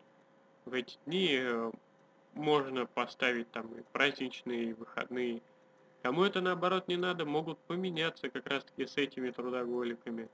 в 0.65 0.73
эти 0.73 0.99
дни 1.07 1.31
э, 1.33 1.71
можно 2.35 2.87
поставить 2.87 3.51
там 3.51 3.67
и 3.79 3.83
праздничные, 3.93 4.71
и 4.71 4.73
выходные. 4.73 5.43
Кому 6.03 6.23
это 6.23 6.41
наоборот 6.41 6.89
не 6.89 6.97
надо, 6.97 7.25
могут 7.25 7.59
поменяться 7.61 8.29
как 8.31 8.47
раз 8.47 8.65
таки 8.65 8.87
с 8.87 8.97
этими 8.97 9.31
трудоголиками. 9.31 10.29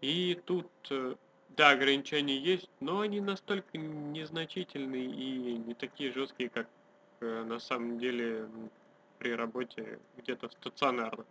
И 0.00 0.40
тут, 0.44 0.68
э, 0.90 1.14
да, 1.56 1.70
ограничения 1.70 2.36
есть, 2.36 2.68
но 2.80 3.00
они 3.00 3.20
настолько 3.20 3.76
незначительные 3.76 5.06
и 5.06 5.58
не 5.58 5.74
такие 5.74 6.12
жесткие, 6.12 6.48
как 6.48 6.66
э, 7.20 7.44
на 7.44 7.58
самом 7.58 7.98
деле 7.98 8.48
при 9.18 9.34
работе 9.34 9.98
где-то 10.16 10.48
стационарно. 10.48 11.24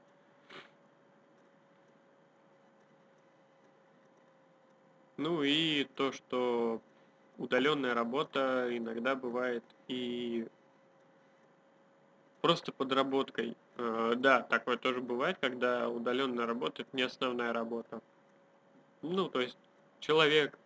Ну 5.18 5.44
и 5.44 5.86
то, 5.96 6.12
что 6.12 6.82
удаленная 7.38 7.94
работа 7.94 8.68
иногда 8.72 9.16
бывает 9.16 9.64
и 9.88 10.48
просто 12.42 12.72
подработкой. 12.72 13.56
Э, 13.78 14.14
да, 14.18 14.42
такое 14.42 14.78
тоже 14.78 15.02
бывает, 15.02 15.38
когда 15.40 15.90
удаленная 15.90 16.46
работа 16.46 16.84
это 16.84 16.96
не 16.96 17.04
основная 17.04 17.54
работа. 17.54 18.02
Ну, 19.02 19.28
то 19.30 19.42
есть 19.42 19.58
человек 20.02 20.58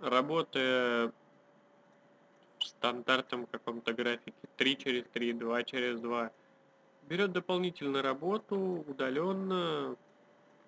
работая 0.00 1.12
в 2.58 2.64
стандартном 2.64 3.46
каком-то 3.46 3.94
графике 3.94 4.34
3 4.56 4.76
через 4.76 5.04
3, 5.12 5.32
2 5.32 5.62
через 5.64 6.00
2, 6.00 6.30
берет 7.08 7.32
дополнительную 7.32 8.02
работу 8.02 8.84
удаленно, 8.86 9.96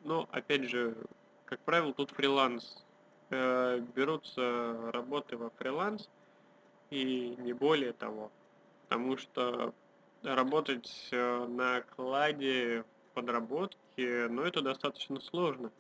но 0.02 0.28
опять 0.30 0.64
же, 0.64 0.96
как 1.44 1.60
правило, 1.60 1.92
тут 1.92 2.10
фриланс. 2.10 2.84
Э, 3.32 3.78
берутся 3.94 4.90
работы 4.92 5.36
во 5.36 5.50
фриланс 5.50 6.08
и 6.90 7.36
не 7.38 7.52
более 7.52 7.92
того. 7.92 8.32
Потому 8.88 9.16
что 9.18 9.72
работать 10.22 11.08
э, 11.12 11.46
на 11.46 11.82
кладе 11.82 12.84
подработки, 13.20 14.28
ну 14.28 14.42
это 14.42 14.62
достаточно 14.62 15.20
сложно. 15.20 15.70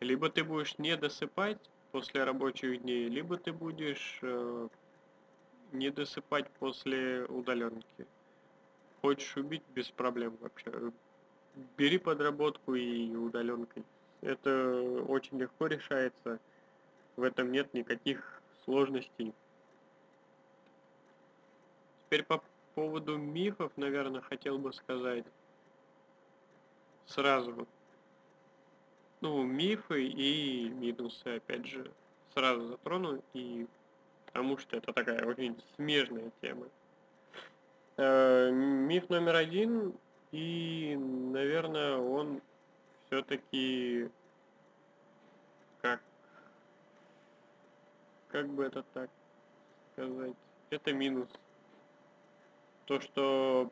Либо 0.00 0.28
ты 0.28 0.44
будешь 0.44 0.78
не 0.78 0.96
досыпать 0.96 1.58
после 1.92 2.24
рабочих 2.24 2.82
дней, 2.82 3.08
либо 3.08 3.38
ты 3.38 3.52
будешь 3.52 4.18
э, 4.22 4.68
не 5.72 5.90
досыпать 5.90 6.48
после 6.58 7.24
удаленки. 7.24 8.06
Хочешь 9.00 9.36
убить 9.36 9.62
без 9.74 9.90
проблем 9.90 10.36
вообще. 10.40 10.92
Бери 11.76 11.98
подработку 11.98 12.74
и 12.74 13.16
удаленкой. 13.16 13.82
Это 14.20 14.82
очень 15.08 15.38
легко 15.38 15.68
решается. 15.68 16.38
В 17.16 17.22
этом 17.22 17.50
нет 17.50 17.72
никаких 17.72 18.42
сложностей. 18.64 19.32
Теперь 22.04 22.24
по 22.24 22.42
поводу 22.74 23.16
мифов, 23.16 23.72
наверное, 23.76 24.20
хотел 24.20 24.58
бы 24.58 24.72
сказать 24.72 25.24
сразу. 27.08 27.66
Ну, 29.20 29.42
мифы 29.42 30.04
и 30.06 30.68
минусы, 30.68 31.36
опять 31.36 31.66
же, 31.66 31.90
сразу 32.34 32.68
затрону, 32.68 33.20
и 33.34 33.66
потому 34.26 34.58
что 34.58 34.76
это 34.76 34.92
такая 34.92 35.26
очень 35.26 35.60
смежная 35.74 36.30
тема. 36.40 36.68
Э, 37.96 38.50
миф 38.52 39.08
номер 39.08 39.34
один, 39.34 39.92
и, 40.30 40.96
наверное, 40.96 41.96
он 41.96 42.40
все-таки 43.06 44.08
как 45.82 46.00
как 48.28 48.46
бы 48.48 48.64
это 48.64 48.84
так 48.94 49.10
сказать, 49.92 50.36
это 50.70 50.92
минус. 50.92 51.28
То, 52.84 53.00
что 53.00 53.70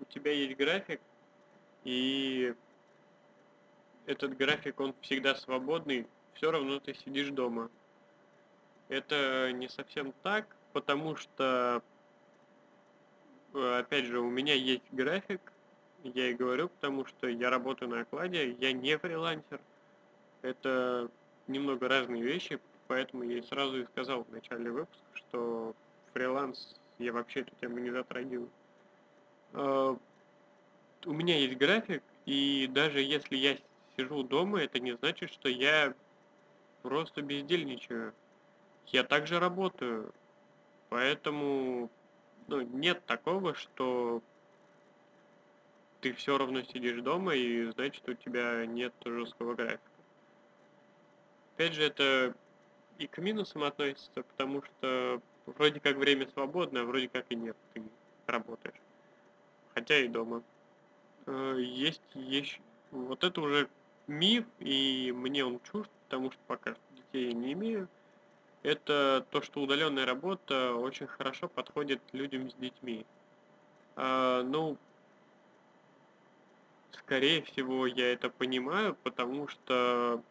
у 0.00 0.04
тебя 0.06 0.32
есть 0.32 0.58
график, 0.58 1.00
и 1.84 2.54
этот 4.06 4.36
график, 4.36 4.80
он 4.80 4.94
всегда 5.00 5.34
свободный, 5.34 6.06
все 6.34 6.50
равно 6.50 6.80
ты 6.80 6.94
сидишь 6.94 7.28
дома. 7.28 7.70
Это 8.88 9.52
не 9.52 9.68
совсем 9.68 10.12
так, 10.22 10.46
потому 10.72 11.16
что, 11.16 11.82
э, 13.54 13.78
опять 13.78 14.06
же, 14.06 14.20
у 14.20 14.28
меня 14.28 14.54
есть 14.54 14.82
график, 14.90 15.40
я 16.02 16.30
и 16.30 16.34
говорю, 16.34 16.68
потому 16.68 17.04
что 17.06 17.28
я 17.28 17.50
работаю 17.50 17.90
на 17.90 18.00
окладе, 18.00 18.52
я 18.52 18.72
не 18.72 18.96
фрилансер. 18.98 19.60
Это 20.42 21.08
немного 21.46 21.88
разные 21.88 22.22
вещи, 22.22 22.58
поэтому 22.88 23.24
я 23.24 23.42
сразу 23.44 23.82
и 23.82 23.86
сказал 23.86 24.24
в 24.24 24.30
начале 24.30 24.70
выпуска, 24.70 25.04
что 25.14 25.74
фриланс 26.12 26.76
я 26.98 27.12
вообще 27.12 27.40
эту 27.40 27.54
тему 27.60 27.78
не 27.78 27.90
затрагиваю. 27.90 28.48
У 31.06 31.12
меня 31.12 31.38
есть 31.38 31.56
график, 31.56 32.02
и 32.26 32.68
даже 32.70 33.00
если 33.00 33.36
я 33.36 33.56
сижу 33.96 34.22
дома, 34.22 34.60
это 34.60 34.78
не 34.78 34.96
значит, 34.96 35.32
что 35.32 35.48
я 35.48 35.94
просто 36.82 37.22
бездельничаю. 37.22 38.12
Я 38.86 39.04
также 39.04 39.38
работаю. 39.38 40.12
Поэтому 40.90 41.90
ну, 42.48 42.60
нет 42.62 43.04
такого, 43.06 43.54
что 43.54 44.22
ты 46.00 46.12
все 46.12 46.36
равно 46.36 46.62
сидишь 46.62 47.00
дома, 47.00 47.34
и 47.34 47.70
значит 47.70 48.08
у 48.08 48.14
тебя 48.14 48.66
нет 48.66 48.92
жесткого 49.04 49.54
графика. 49.54 49.80
Опять 51.54 51.74
же, 51.74 51.84
это 51.84 52.34
и 52.98 53.06
к 53.06 53.18
минусам 53.18 53.64
относится, 53.64 54.22
потому 54.22 54.62
что 54.62 55.20
вроде 55.46 55.80
как 55.80 55.96
время 55.96 56.28
свободное, 56.28 56.82
а 56.82 56.84
вроде 56.84 57.08
как 57.08 57.26
и 57.30 57.36
нет, 57.36 57.56
ты 57.72 57.82
работаешь. 58.26 58.80
Хотя 59.74 59.98
и 59.98 60.08
дома. 60.08 60.42
Э, 61.26 61.56
есть, 61.58 62.02
есть, 62.14 62.60
вот 62.90 63.24
это 63.24 63.40
уже 63.40 63.68
миф, 64.06 64.44
и 64.58 65.12
мне 65.14 65.44
он 65.44 65.60
чужд, 65.70 65.90
потому 66.04 66.30
что 66.30 66.40
пока 66.46 66.74
детей 66.94 67.28
я 67.28 67.32
не 67.32 67.52
имею. 67.52 67.88
Это 68.62 69.26
то, 69.30 69.40
что 69.40 69.62
удаленная 69.62 70.04
работа 70.04 70.74
очень 70.74 71.06
хорошо 71.06 71.48
подходит 71.48 72.00
людям 72.12 72.50
с 72.50 72.54
детьми. 72.54 73.06
А, 73.96 74.42
ну, 74.42 74.76
скорее 76.92 77.42
всего, 77.42 77.86
я 77.86 78.12
это 78.12 78.28
понимаю, 78.28 78.96
потому 79.02 79.48
что 79.48 80.22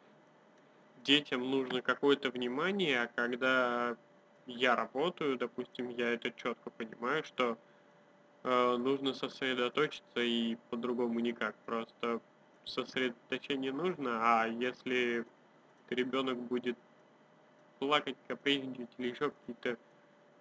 детям 1.04 1.49
нужно 1.49 1.82
какое-то 1.82 2.30
внимание, 2.30 3.02
а 3.02 3.08
когда 3.08 3.95
я 4.45 4.75
работаю, 4.75 5.38
допустим, 5.38 5.89
я 5.89 6.13
это 6.13 6.32
четко 6.32 6.69
понимаю, 6.71 7.23
что 7.23 7.58
нужно 8.43 9.13
сосредоточиться 9.13 10.21
и 10.21 10.56
по-другому 10.69 11.19
никак. 11.19 11.56
Просто 11.65 12.21
сосредоточение 12.65 13.71
нужно, 13.71 14.19
а 14.21 14.47
если 14.47 15.25
ребенок 15.89 16.38
будет 16.38 16.78
плакать, 17.80 18.15
капризничать 18.28 18.89
или 18.97 19.10
еще 19.10 19.32
какие-то 19.32 19.78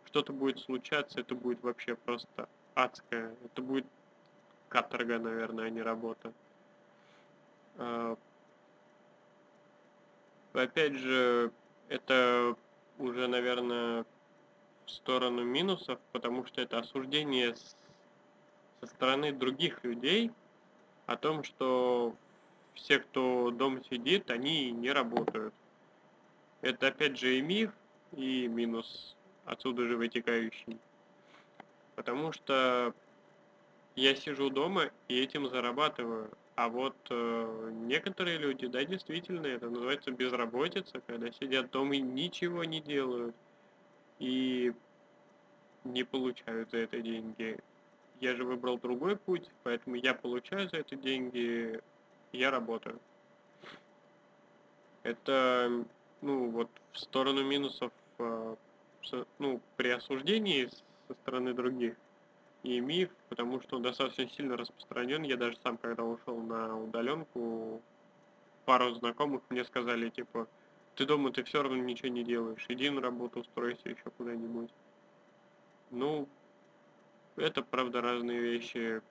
что-то 0.04 0.32
будет 0.32 0.58
случаться, 0.58 1.20
это 1.20 1.34
будет 1.34 1.62
вообще 1.62 1.94
просто 1.94 2.48
адское. 2.74 3.34
Это 3.44 3.62
будет 3.62 3.86
каторга, 4.68 5.18
наверное, 5.18 5.66
а 5.66 5.70
не 5.70 5.82
работа. 5.82 6.32
А, 7.76 8.16
опять 10.52 10.94
же, 10.94 11.52
это 11.88 12.56
уже, 12.98 13.28
наверное, 13.28 14.04
в 14.86 14.90
сторону 14.90 15.44
минусов, 15.44 15.98
потому 16.12 16.46
что 16.46 16.62
это 16.62 16.78
осуждение 16.78 17.54
со 18.80 18.86
стороны 18.86 19.32
других 19.32 19.82
людей 19.84 20.30
о 21.06 21.16
том, 21.16 21.42
что 21.42 22.14
все, 22.74 22.98
кто 22.98 23.50
дома 23.50 23.82
сидит, 23.90 24.30
они 24.30 24.70
не 24.70 24.90
работают. 24.92 25.54
Это 26.60 26.88
опять 26.88 27.18
же 27.18 27.38
и 27.38 27.42
миф, 27.42 27.70
и 28.12 28.46
минус, 28.46 29.16
отсюда 29.44 29.86
же 29.86 29.96
вытекающий. 29.96 30.78
Потому 31.96 32.32
что 32.32 32.94
я 33.96 34.14
сижу 34.14 34.50
дома 34.50 34.90
и 35.08 35.20
этим 35.20 35.48
зарабатываю. 35.48 36.30
А 36.54 36.68
вот 36.68 36.96
э, 37.10 37.70
некоторые 37.72 38.38
люди, 38.38 38.66
да, 38.66 38.84
действительно, 38.84 39.46
это 39.46 39.70
называется 39.70 40.10
безработица, 40.10 41.00
когда 41.06 41.30
сидят 41.32 41.70
дома 41.70 41.96
и 41.96 42.00
ничего 42.00 42.64
не 42.64 42.80
делают. 42.80 43.34
И 44.18 44.72
не 45.84 46.04
получают 46.04 46.70
за 46.70 46.78
это 46.78 47.00
деньги. 47.00 47.58
Я 48.20 48.34
же 48.34 48.44
выбрал 48.44 48.78
другой 48.78 49.16
путь, 49.16 49.48
поэтому 49.62 49.96
я 49.96 50.14
получаю 50.14 50.68
за 50.68 50.78
это 50.78 50.96
деньги, 50.96 51.80
я 52.32 52.50
работаю. 52.50 52.98
Это, 55.04 55.84
ну, 56.20 56.50
вот 56.50 56.68
в 56.92 56.98
сторону 56.98 57.44
минусов, 57.44 57.92
э, 58.18 58.56
ну, 59.38 59.60
при 59.76 59.90
осуждении 59.90 60.68
со 61.06 61.14
стороны 61.14 61.54
других 61.54 61.94
и 62.64 62.80
миф, 62.80 63.10
потому 63.28 63.60
что 63.62 63.76
он 63.76 63.82
достаточно 63.82 64.28
сильно 64.30 64.56
распространен. 64.56 65.22
Я 65.22 65.36
даже 65.36 65.56
сам, 65.62 65.78
когда 65.78 66.02
ушел 66.02 66.36
на 66.38 66.76
удаленку, 66.76 67.80
пару 68.64 68.94
знакомых 68.94 69.42
мне 69.48 69.64
сказали, 69.64 70.10
типа, 70.10 70.48
ты 70.96 71.06
дома, 71.06 71.32
ты 71.32 71.44
все 71.44 71.62
равно 71.62 71.78
ничего 71.78 72.08
не 72.08 72.24
делаешь, 72.24 72.64
иди 72.68 72.90
на 72.90 73.00
работу, 73.00 73.40
устройся 73.40 73.88
еще 73.88 74.10
куда-нибудь. 74.16 74.70
Ну, 75.90 76.28
это, 77.38 77.62
правда, 77.62 78.00
разные 78.00 78.40
вещи. 78.40 79.02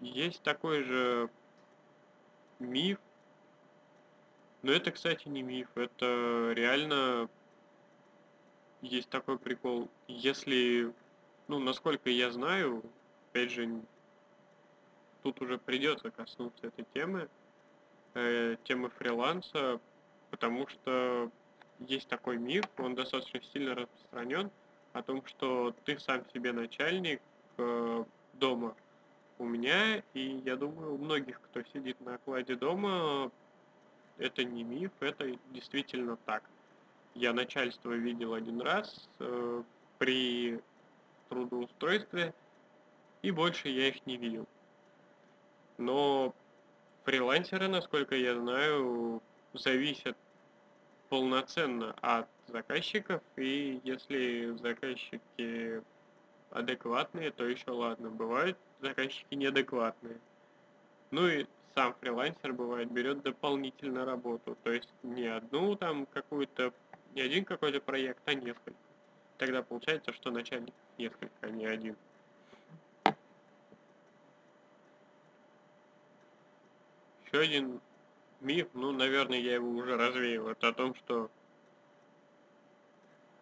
Есть 0.00 0.42
такой 0.42 0.82
же 0.82 1.30
миф, 2.58 2.98
но 4.62 4.72
это, 4.72 4.90
кстати, 4.92 5.28
не 5.28 5.42
миф, 5.42 5.68
это 5.74 6.52
реально 6.54 7.28
есть 8.80 9.08
такой 9.08 9.38
прикол. 9.38 9.88
Если, 10.08 10.92
ну, 11.48 11.58
насколько 11.58 12.10
я 12.10 12.30
знаю, 12.30 12.82
опять 13.30 13.50
же, 13.50 13.80
тут 15.22 15.40
уже 15.40 15.58
придется 15.58 16.10
коснуться 16.10 16.68
этой 16.68 16.84
темы, 16.92 17.28
э, 18.14 18.56
темы 18.64 18.90
фриланса, 18.90 19.80
потому 20.30 20.66
что 20.68 21.30
есть 21.80 22.08
такой 22.08 22.38
миф, 22.38 22.64
он 22.78 22.94
достаточно 22.94 23.42
сильно 23.42 23.74
распространен, 23.74 24.50
о 24.92 25.02
том, 25.02 25.24
что 25.26 25.74
ты 25.84 25.98
сам 25.98 26.24
себе 26.32 26.52
начальник 26.52 27.20
э, 27.58 28.04
дома. 28.34 28.74
У 29.38 29.44
меня, 29.44 30.02
и 30.14 30.42
я 30.44 30.56
думаю, 30.56 30.94
у 30.94 30.98
многих, 30.98 31.40
кто 31.40 31.62
сидит 31.72 32.00
на 32.00 32.14
окладе 32.14 32.54
дома, 32.54 33.30
это 34.18 34.44
не 34.44 34.62
миф, 34.62 34.92
это 35.00 35.36
действительно 35.50 36.16
так. 36.24 36.42
Я 37.14 37.32
начальство 37.32 37.92
видел 37.92 38.34
один 38.34 38.60
раз 38.60 39.08
э, 39.18 39.62
при 39.98 40.60
трудоустройстве, 41.28 42.34
и 43.22 43.30
больше 43.30 43.68
я 43.68 43.88
их 43.88 44.06
не 44.06 44.16
видел. 44.16 44.46
Но 45.78 46.34
фрилансеры, 47.04 47.68
насколько 47.68 48.14
я 48.14 48.34
знаю, 48.38 49.22
зависят 49.54 50.16
полноценно 51.12 51.94
от 52.00 52.26
заказчиков, 52.46 53.20
и 53.36 53.82
если 53.84 54.56
заказчики 54.62 55.82
адекватные, 56.50 57.30
то 57.30 57.44
еще 57.44 57.70
ладно. 57.70 58.08
Бывают 58.08 58.56
заказчики 58.80 59.34
неадекватные. 59.34 60.16
Ну 61.10 61.28
и 61.28 61.44
сам 61.74 61.94
фрилансер 62.00 62.54
бывает 62.54 62.90
берет 62.90 63.20
дополнительно 63.20 64.06
работу, 64.06 64.56
то 64.62 64.72
есть 64.72 64.88
не 65.02 65.26
одну 65.26 65.76
там 65.76 66.06
какую-то, 66.06 66.72
не 67.14 67.20
один 67.20 67.44
какой-то 67.44 67.82
проект, 67.82 68.22
а 68.24 68.32
несколько. 68.32 68.72
Тогда 69.36 69.62
получается, 69.62 70.14
что 70.14 70.30
начальник 70.30 70.72
несколько, 70.96 71.34
а 71.42 71.50
не 71.50 71.66
один. 71.66 71.94
Еще 77.26 77.38
один 77.38 77.82
миф, 78.42 78.68
ну, 78.74 78.92
наверное, 78.92 79.38
я 79.38 79.54
его 79.54 79.70
уже 79.70 79.96
развеял, 79.96 80.48
это 80.48 80.68
о 80.68 80.72
том, 80.72 80.94
что 80.94 81.30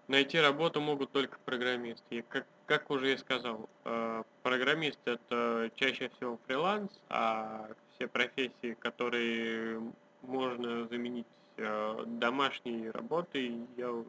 найти 0.08 0.38
работу 0.40 0.80
могут 0.80 1.12
только 1.12 1.38
программисты. 1.44 2.16
И 2.16 2.22
как, 2.22 2.46
как 2.66 2.90
уже 2.90 3.10
я 3.10 3.18
сказал, 3.18 3.68
э, 3.84 4.22
программист 4.42 4.98
это 5.04 5.70
чаще 5.76 6.10
всего 6.10 6.38
фриланс, 6.46 6.90
а 7.08 7.68
все 7.94 8.08
профессии, 8.08 8.74
которые 8.80 9.80
можно 10.22 10.86
заменить 10.88 11.26
э, 11.56 12.04
домашней 12.06 12.90
работой, 12.90 13.66
я 13.76 14.04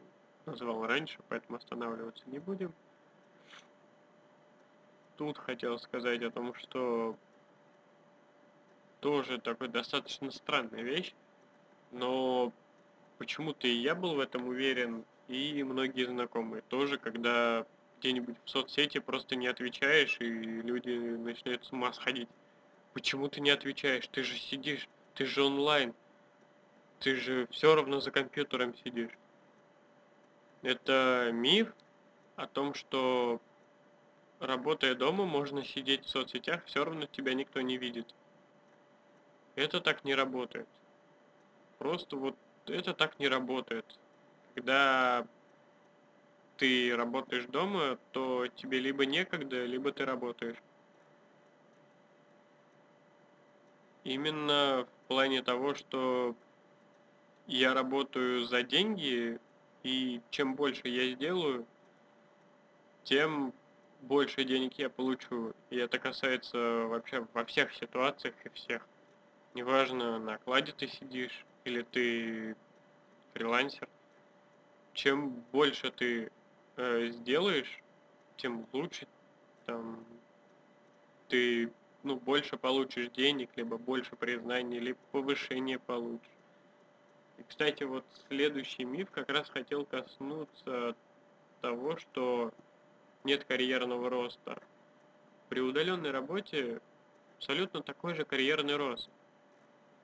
назвал 0.45 0.85
раньше, 0.87 1.19
поэтому 1.29 1.57
останавливаться 1.57 2.23
не 2.27 2.39
будем. 2.39 2.73
Тут 5.17 5.37
хотел 5.37 5.77
сказать 5.77 6.23
о 6.23 6.31
том, 6.31 6.55
что 6.55 7.15
тоже 9.01 9.39
такой 9.39 9.67
достаточно 9.67 10.31
странная 10.31 10.83
вещь, 10.83 11.13
но 11.91 12.53
почему-то 13.17 13.67
и 13.67 13.73
я 13.73 13.93
был 13.95 14.15
в 14.15 14.19
этом 14.19 14.47
уверен, 14.47 15.03
и 15.27 15.63
многие 15.63 16.05
знакомые 16.05 16.61
тоже, 16.69 16.97
когда 16.97 17.65
где-нибудь 17.99 18.37
в 18.45 18.49
соцсети 18.49 18.99
просто 18.99 19.35
не 19.35 19.47
отвечаешь, 19.47 20.17
и 20.19 20.25
люди 20.25 20.91
начинают 21.17 21.65
с 21.65 21.71
ума 21.71 21.91
сходить. 21.93 22.29
Почему 22.93 23.27
ты 23.27 23.41
не 23.41 23.49
отвечаешь? 23.49 24.07
Ты 24.07 24.23
же 24.23 24.37
сидишь, 24.37 24.87
ты 25.15 25.25
же 25.25 25.43
онлайн, 25.43 25.93
ты 26.99 27.15
же 27.15 27.47
все 27.51 27.75
равно 27.75 27.99
за 27.99 28.11
компьютером 28.11 28.75
сидишь. 28.83 29.11
Это 30.61 31.31
миф 31.33 31.73
о 32.35 32.47
том, 32.47 32.75
что 32.75 33.41
работая 34.39 34.93
дома, 34.93 35.25
можно 35.25 35.65
сидеть 35.65 36.05
в 36.05 36.09
соцсетях, 36.09 36.63
все 36.65 36.85
равно 36.85 37.07
тебя 37.07 37.33
никто 37.33 37.61
не 37.61 37.77
видит. 37.77 38.13
Это 39.55 39.81
так 39.81 40.03
не 40.03 40.15
работает. 40.15 40.67
Просто 41.77 42.15
вот 42.15 42.35
это 42.67 42.93
так 42.93 43.19
не 43.19 43.27
работает. 43.27 43.85
Когда 44.55 45.25
ты 46.57 46.95
работаешь 46.95 47.45
дома, 47.45 47.97
то 48.11 48.47
тебе 48.55 48.79
либо 48.79 49.05
некогда, 49.05 49.65
либо 49.65 49.91
ты 49.91 50.05
работаешь. 50.05 50.57
Именно 54.03 54.85
в 54.85 55.07
плане 55.07 55.41
того, 55.41 55.75
что 55.75 56.35
я 57.47 57.73
работаю 57.73 58.45
за 58.45 58.63
деньги, 58.63 59.39
и 59.83 60.21
чем 60.29 60.55
больше 60.55 60.87
я 60.87 61.13
сделаю, 61.15 61.65
тем 63.03 63.53
больше 64.01 64.43
денег 64.43 64.73
я 64.77 64.89
получу. 64.89 65.53
И 65.69 65.77
это 65.77 65.99
касается 65.99 66.57
вообще 66.87 67.25
во 67.33 67.45
всех 67.45 67.73
ситуациях 67.73 68.35
и 68.43 68.49
всех. 68.49 68.87
Неважно, 69.53 70.17
на 70.19 70.35
окладе 70.35 70.71
ты 70.71 70.87
сидишь 70.87 71.45
или 71.65 71.81
ты 71.81 72.55
фрилансер, 73.33 73.87
чем 74.93 75.31
больше 75.51 75.91
ты 75.91 76.31
э, 76.77 77.07
сделаешь, 77.07 77.79
тем 78.37 78.65
лучше 78.71 79.07
там 79.65 80.03
ты 81.27 81.71
ну, 82.03 82.15
больше 82.15 82.57
получишь 82.57 83.09
денег, 83.09 83.49
либо 83.55 83.77
больше 83.77 84.15
признания, 84.15 84.79
либо 84.79 84.99
повышение 85.11 85.79
получишь. 85.79 86.27
И, 87.37 87.43
кстати, 87.43 87.83
вот 87.83 88.05
следующий 88.27 88.85
миф 88.85 89.09
как 89.11 89.29
раз 89.29 89.49
хотел 89.49 89.85
коснуться 89.85 90.95
того, 91.61 91.97
что 91.97 92.51
нет 93.23 93.43
карьерного 93.45 94.09
роста. 94.09 94.57
При 95.49 95.59
удаленной 95.59 96.11
работе 96.11 96.81
абсолютно 97.37 97.81
такой 97.81 98.15
же 98.15 98.25
карьерный 98.25 98.75
рост. 98.75 99.09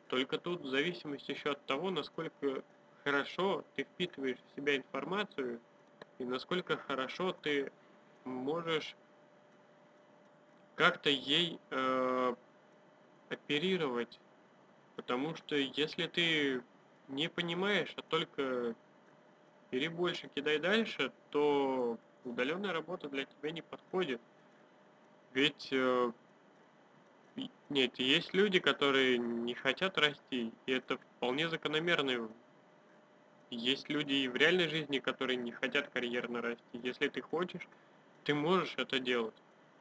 Только 0.07 0.37
тут 0.37 0.61
в 0.61 0.67
зависимости 0.67 1.31
еще 1.31 1.51
от 1.51 1.65
того, 1.65 1.91
насколько 1.91 2.63
хорошо 3.03 3.63
ты 3.75 3.83
впитываешь 3.83 4.37
в 4.37 4.55
себя 4.55 4.77
информацию 4.77 5.59
и 6.19 6.23
насколько 6.23 6.77
хорошо 6.77 7.33
ты 7.33 7.71
можешь 8.23 8.95
как-то 10.75 11.09
ей 11.09 11.59
э, 11.71 12.35
оперировать. 13.29 14.19
Потому 14.95 15.35
что 15.35 15.55
если 15.55 16.07
ты 16.07 16.63
не 17.07 17.29
понимаешь, 17.29 17.93
а 17.95 18.01
только 18.01 18.75
бери 19.71 19.87
больше, 19.89 20.29
кидай 20.33 20.59
дальше, 20.59 21.11
то 21.31 21.97
удаленная 22.23 22.73
работа 22.73 23.09
для 23.09 23.25
тебя 23.25 23.51
не 23.51 23.61
подходит. 23.61 24.21
Ведь 25.33 25.69
э, 25.71 26.11
нет, 27.69 27.99
есть 27.99 28.33
люди, 28.33 28.59
которые 28.59 29.17
не 29.17 29.53
хотят 29.53 29.97
расти, 29.97 30.51
и 30.65 30.71
это 30.71 30.97
вполне 30.97 31.49
закономерный 31.49 32.27
есть 33.49 33.87
люди 33.89 34.13
и 34.13 34.27
в 34.27 34.35
реальной 34.35 34.67
жизни, 34.67 34.99
которые 34.99 35.37
не 35.37 35.51
хотят 35.51 35.89
карьерно 35.89 36.41
расти. 36.41 36.63
Если 36.83 37.07
ты 37.07 37.21
хочешь, 37.21 37.67
ты 38.23 38.33
можешь 38.33 38.73
это 38.77 38.99
делать. 38.99 39.35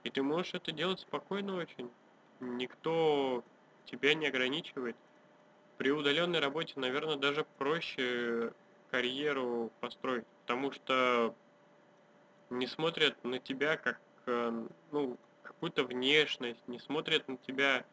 И 0.04 0.10
ты 0.10 0.22
можешь 0.22 0.54
это 0.54 0.70
делать 0.70 1.00
спокойно 1.00 1.56
очень. 1.56 1.90
Никто 2.38 3.42
тебя 3.86 4.14
не 4.14 4.28
ограничивает. 4.28 4.96
При 5.78 5.90
удаленной 5.90 6.38
работе, 6.38 6.74
наверное, 6.76 7.16
даже 7.16 7.44
проще 7.58 8.52
карьеру 8.90 9.72
построить, 9.80 10.24
потому 10.42 10.72
что 10.72 11.34
не 12.50 12.66
смотрят 12.66 13.22
на 13.24 13.40
тебя 13.40 13.76
как 13.76 14.00
э, 14.26 14.66
ну, 14.92 15.18
какую-то 15.46 15.84
внешность, 15.84 16.66
не 16.66 16.78
смотрят 16.78 17.26
на 17.28 17.36
тебя 17.38 17.84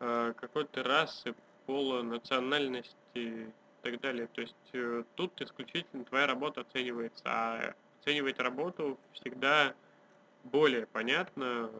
э, 0.00 0.34
какой-то 0.36 0.82
расы, 0.82 1.34
пола, 1.66 2.02
национальности 2.02 3.52
так 3.82 4.00
далее. 4.00 4.28
То 4.28 4.40
есть 4.40 4.54
э, 4.72 5.04
тут 5.16 5.40
исключительно 5.40 6.04
твоя 6.04 6.26
работа 6.26 6.62
оценивается, 6.62 7.22
а 7.26 7.74
оценивать 8.00 8.38
работу 8.38 8.98
всегда 9.12 9.74
более 10.44 10.86
понятно, 10.86 11.70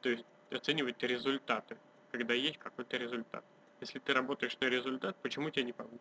то 0.00 0.08
есть 0.08 0.24
оценивать 0.50 1.02
результаты, 1.02 1.76
когда 2.10 2.34
есть 2.34 2.58
какой-то 2.58 2.96
результат. 2.96 3.44
Если 3.80 3.98
ты 3.98 4.12
работаешь 4.12 4.58
на 4.60 4.66
результат, 4.66 5.16
почему 5.22 5.50
тебе 5.50 5.64
не 5.64 5.72
повысить? 5.72 6.00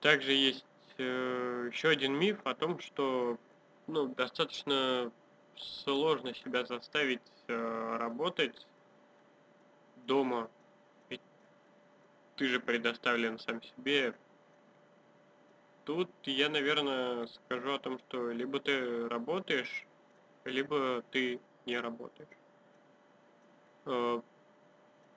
Также 0.00 0.32
есть 0.32 0.64
э, 0.98 1.70
еще 1.72 1.88
один 1.88 2.14
миф 2.14 2.38
о 2.44 2.54
том, 2.54 2.78
что 2.78 3.38
ну, 3.86 4.08
достаточно 4.08 5.10
сложно 5.56 6.34
себя 6.34 6.64
заставить 6.64 7.20
э, 7.48 7.96
работать 7.98 8.66
дома 10.06 10.48
ты 12.36 12.46
же 12.46 12.60
предоставлен 12.60 13.38
сам 13.38 13.62
себе. 13.62 14.14
Тут 15.84 16.10
я, 16.24 16.48
наверное, 16.48 17.26
скажу 17.26 17.72
о 17.72 17.78
том, 17.78 17.98
что 17.98 18.30
либо 18.30 18.60
ты 18.60 19.08
работаешь, 19.08 19.86
либо 20.44 21.02
ты 21.10 21.40
не 21.64 21.78
работаешь. 21.78 22.28
Э, 23.86 24.20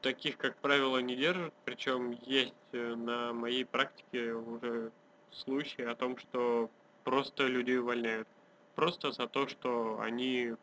таких, 0.02 0.38
как 0.38 0.58
правило, 0.58 1.00
не 1.00 1.16
держат, 1.16 1.54
причем 1.66 2.12
есть 2.12 2.54
э, 2.72 2.96
на 2.96 3.34
моей 3.34 3.66
практике 3.66 4.34
уже 4.34 4.92
случаи 5.32 5.84
о 5.84 5.96
том, 5.96 6.18
что 6.18 6.70
просто 7.04 7.48
людей 7.48 7.80
увольняют. 7.80 8.28
Просто 8.76 9.12
за 9.12 9.28
то, 9.28 9.48
что 9.48 10.00
они 10.00 10.56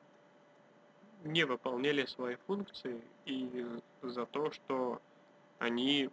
не 1.24 1.44
выполняли 1.44 2.06
свои 2.06 2.36
функции 2.46 3.00
и 3.24 3.66
за 4.02 4.26
то, 4.26 4.50
что 4.52 5.00
они 5.58 6.10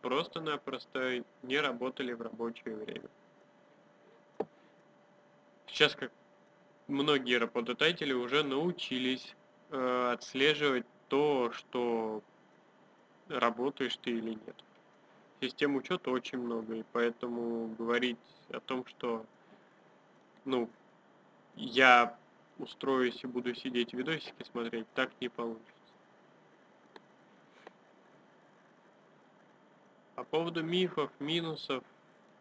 просто-напросто 0.00 1.24
не 1.42 1.58
работали 1.58 2.12
в 2.12 2.22
рабочее 2.22 2.76
время. 2.76 3.08
Сейчас 5.66 5.94
как 5.94 6.10
многие 6.86 7.38
работодатели 7.38 8.12
уже 8.12 8.42
научились 8.42 9.34
э, 9.70 10.10
отслеживать 10.12 10.86
то, 11.08 11.52
что 11.52 12.22
работаешь 13.28 13.96
ты 13.96 14.10
или 14.10 14.30
нет. 14.30 14.56
Систем 15.40 15.76
учета 15.76 16.10
очень 16.10 16.38
много, 16.38 16.76
и 16.76 16.84
поэтому 16.92 17.68
говорить 17.78 18.18
о 18.50 18.60
том, 18.60 18.86
что 18.86 19.26
ну, 20.44 20.70
я 21.56 22.16
устроюсь 22.58 23.22
и 23.22 23.26
буду 23.26 23.54
сидеть 23.54 23.92
видосики 23.92 24.44
смотреть, 24.50 24.86
так 24.94 25.10
не 25.20 25.28
получится. 25.28 25.72
По 30.14 30.24
поводу 30.24 30.62
мифов, 30.62 31.10
минусов, 31.18 31.82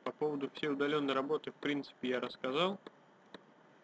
по 0.04 0.12
поводу 0.12 0.50
всей 0.52 0.70
удаленной 0.70 1.14
работы, 1.14 1.52
в 1.52 1.56
принципе, 1.56 2.10
я 2.10 2.20
рассказал. 2.20 2.80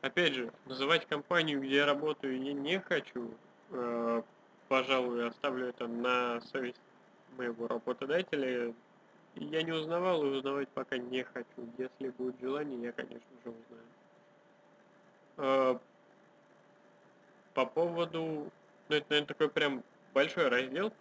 Опять 0.02 0.34
же, 0.34 0.52
называть 0.65 1.08
компанию, 1.08 1.62
где 1.62 1.78
я 1.78 1.86
работаю, 1.86 2.41
я 2.41 2.54
не 2.54 2.80
хочу. 2.80 3.32
Э, 3.72 4.22
пожалуй, 4.67 5.28
оставлю 5.28 5.67
это 5.67 5.88
на 5.88 6.41
совесть 6.41 6.80
моего 7.38 7.67
работодателя. 7.67 8.74
Я 9.36 9.62
не 9.63 9.72
узнавал 9.72 10.24
и 10.24 10.30
узнавать 10.30 10.70
пока 10.70 10.98
не 10.98 11.24
хочу. 11.24 11.70
Если 11.78 12.10
будет 12.10 12.39
желание, 12.39 12.82
я, 12.82 12.91
конечно 12.91 13.28
же, 13.44 13.50
узнаю. 13.50 13.84
Э, 15.38 15.78
по 17.54 17.65
поводу... 17.65 18.52
Ну, 18.89 18.96
это, 18.96 19.06
наверное, 19.10 19.28
такой 19.28 19.50
прям 19.50 19.84
большой 20.13 20.48
раздел. 20.48 20.94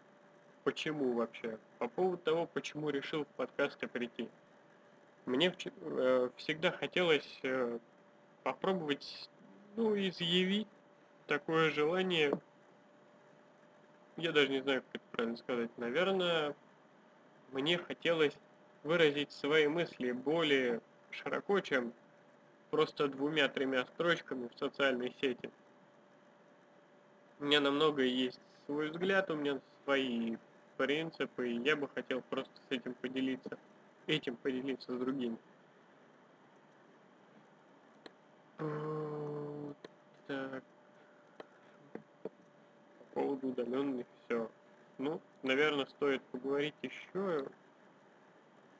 Почему 0.64 1.14
вообще? 1.14 1.58
По 1.78 1.88
поводу 1.88 2.18
того, 2.18 2.46
почему 2.46 2.90
решил 2.90 3.24
в 3.24 3.28
подкасты 3.28 3.86
прийти. 3.88 4.28
Мне 5.26 5.54
э, 5.64 6.30
всегда 6.36 6.70
хотелось 6.70 7.40
попробовать, 8.42 9.28
ну, 9.76 9.96
изъявить 9.96 10.68
такое 11.26 11.70
желание, 11.70 12.32
я 14.16 14.32
даже 14.32 14.48
не 14.48 14.60
знаю, 14.60 14.82
как 14.82 15.00
это 15.00 15.04
правильно 15.12 15.36
сказать, 15.36 15.70
наверное, 15.78 16.54
мне 17.52 17.78
хотелось 17.78 18.34
выразить 18.82 19.30
свои 19.32 19.68
мысли 19.68 20.12
более 20.12 20.80
широко, 21.10 21.60
чем 21.60 21.92
просто 22.70 23.08
двумя-тремя 23.08 23.86
строчками 23.94 24.48
в 24.48 24.58
социальной 24.58 25.14
сети. 25.20 25.50
У 27.38 27.44
меня 27.44 27.60
намного 27.60 28.02
есть 28.02 28.40
свой 28.66 28.90
взгляд, 28.90 29.30
у 29.30 29.36
меня 29.36 29.60
свои 29.84 30.36
принципы, 30.76 31.50
и 31.50 31.62
я 31.62 31.76
бы 31.76 31.88
хотел 31.88 32.22
просто 32.22 32.52
с 32.68 32.72
этим 32.72 32.94
поделиться, 32.94 33.58
этим 34.06 34.36
поделиться 34.36 34.96
с 34.96 34.98
другими. 34.98 35.36
Так. 40.26 40.62
По 42.98 43.14
поводу 43.14 43.48
удаленных 43.48 44.06
все. 44.24 44.50
Ну, 44.98 45.20
наверное, 45.42 45.86
стоит 45.86 46.22
поговорить 46.24 46.74
еще. 46.82 47.46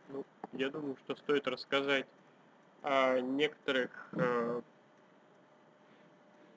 Ну, 0.09 0.25
я 0.53 0.71
думаю, 0.71 0.97
что 1.05 1.17
стоит 1.17 1.47
рассказать 1.49 2.07
о 2.83 3.21
некоторых 3.21 3.91
э, 4.13 4.63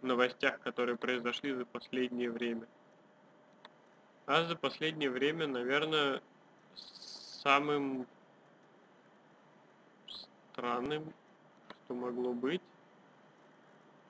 новостях, 0.02 0.60
которые 0.62 0.98
произошли 0.98 1.54
за 1.54 1.66
последнее 1.66 2.32
время. 2.32 2.68
А 4.26 4.46
за 4.46 4.56
последнее 4.56 5.10
время, 5.10 5.48
наверное, 5.48 6.22
самым 6.76 8.08
странным, 10.52 11.14
что 11.86 11.94
могло 11.94 12.34
быть, 12.34 12.62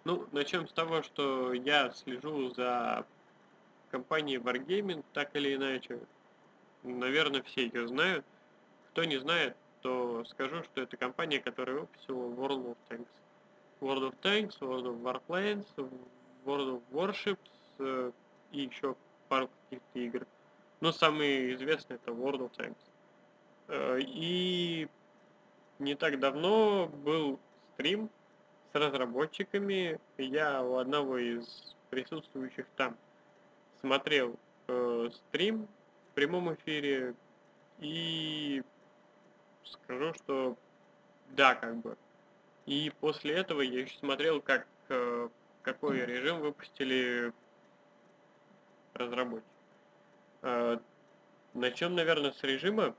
ну, 0.06 0.28
начнем 0.34 0.68
с 0.68 0.74
того, 0.74 1.02
что 1.02 1.54
я 1.54 1.92
слежу 1.92 2.54
за 2.54 3.06
компанией 3.90 4.38
Wargaming, 4.38 5.04
так 5.14 5.34
или 5.36 5.56
иначе. 5.56 6.00
Наверное, 6.84 7.42
все 7.44 7.68
ее 7.68 7.88
знают. 7.88 8.26
Кто 8.92 9.06
не 9.06 9.18
знает, 9.18 9.56
то 9.84 10.24
скажу, 10.30 10.64
что 10.64 10.82
это 10.82 10.98
компания, 10.98 11.40
которая 11.40 11.82
выпустила 11.82 12.28
World 12.30 12.66
of 12.66 12.78
Tanks. 12.90 13.08
World 13.82 14.10
of 14.10 14.16
Tanks, 14.22 14.58
World 14.60 14.86
of 14.86 15.02
Warplanes, 15.02 15.66
World 16.46 16.70
of 16.76 16.82
Warships 16.92 17.38
э, 17.80 18.12
и 18.52 18.62
еще 18.62 18.96
пару 19.28 19.50
каких-то 19.70 20.00
игр. 20.00 20.28
Но 20.80 20.92
самый 20.92 21.54
известный 21.54 21.98
это 21.98 22.12
World 22.12 22.50
of 22.50 22.52
Tanks. 22.58 22.78
Э, 23.68 24.00
и 24.00 24.88
не 25.80 25.96
так 25.96 26.18
давно 26.20 26.88
был 26.88 27.40
стрим 27.74 28.10
с 28.72 28.76
разработчиками. 28.76 30.00
Я 30.18 30.64
у 30.64 30.78
одного 30.78 31.18
из 31.18 31.76
присутствующих 31.90 32.66
там 32.78 32.98
смотрел 33.82 34.40
э, 34.68 35.10
стрим 35.12 35.68
в 36.12 36.16
прямом 36.16 36.54
эфире 36.54 37.16
и 37.80 38.64
скажу, 39.66 40.14
что 40.14 40.58
да, 41.32 41.56
как 41.56 41.78
бы. 41.78 41.98
И 42.66 42.92
после 43.00 43.36
этого 43.36 43.62
я 43.62 43.82
еще 43.82 43.98
смотрел, 43.98 44.42
как 44.42 44.68
э, 44.90 45.30
какой 45.62 46.06
режим 46.06 46.40
выпустили 46.40 47.34
разработчики. 48.94 49.48
Э, 50.44 50.78
начнем, 51.54 51.96
наверное, 51.96 52.32
с 52.32 52.44
режима. 52.44 52.96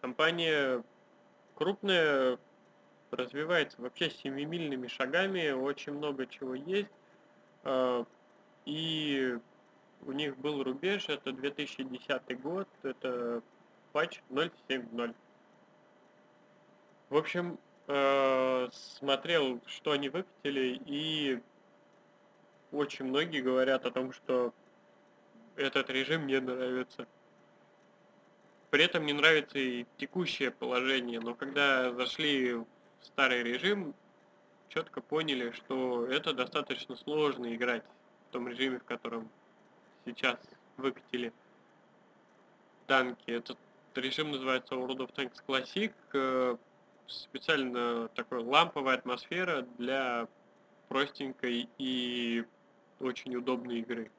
Компания 0.00 0.84
крупная, 1.54 2.38
развивается 3.10 3.80
вообще 3.80 4.10
семимильными 4.10 4.86
шагами, 4.86 5.50
очень 5.50 5.94
много 5.94 6.26
чего 6.26 6.54
есть. 6.54 6.90
А, 7.64 8.04
и 8.64 9.38
у 10.06 10.12
них 10.12 10.36
был 10.38 10.62
рубеж, 10.62 11.08
это 11.08 11.32
2010 11.32 12.40
год, 12.40 12.68
это 12.82 13.42
патч 13.92 14.20
0.7.0. 14.30 15.14
В 17.10 17.16
общем, 17.16 17.58
а, 17.86 18.68
смотрел, 18.70 19.60
что 19.66 19.92
они 19.92 20.08
выкатили, 20.08 20.80
и 20.84 21.40
очень 22.70 23.06
многие 23.06 23.40
говорят 23.40 23.86
о 23.86 23.90
том, 23.90 24.12
что 24.12 24.52
этот 25.56 25.88
режим 25.90 26.22
мне 26.22 26.40
нравится. 26.40 27.06
При 28.70 28.84
этом 28.84 29.06
не 29.06 29.14
нравится 29.14 29.58
и 29.58 29.86
текущее 29.96 30.50
положение, 30.50 31.20
но 31.20 31.34
когда 31.34 31.90
зашли 31.94 32.62
старый 33.00 33.42
режим, 33.42 33.94
четко 34.68 35.00
поняли, 35.00 35.50
что 35.52 36.06
это 36.06 36.34
достаточно 36.34 36.94
сложно 36.96 37.54
играть 37.54 37.84
в 38.28 38.32
том 38.32 38.48
режиме, 38.48 38.78
в 38.78 38.84
котором 38.84 39.30
сейчас 40.04 40.38
выкатили 40.76 41.32
танки. 42.86 43.30
Этот 43.30 43.58
режим 44.00 44.30
называется 44.30 44.74
World 44.74 44.98
of 44.98 45.14
Tanks 45.14 45.42
Classic. 45.46 45.92
Э, 46.12 46.56
специально 47.06 48.08
такой 48.08 48.42
ламповая 48.42 48.96
атмосфера 48.96 49.62
для 49.78 50.28
простенькой 50.88 51.68
и 51.78 52.44
очень 53.00 53.36
удобной 53.36 53.80
игры. 53.80 54.10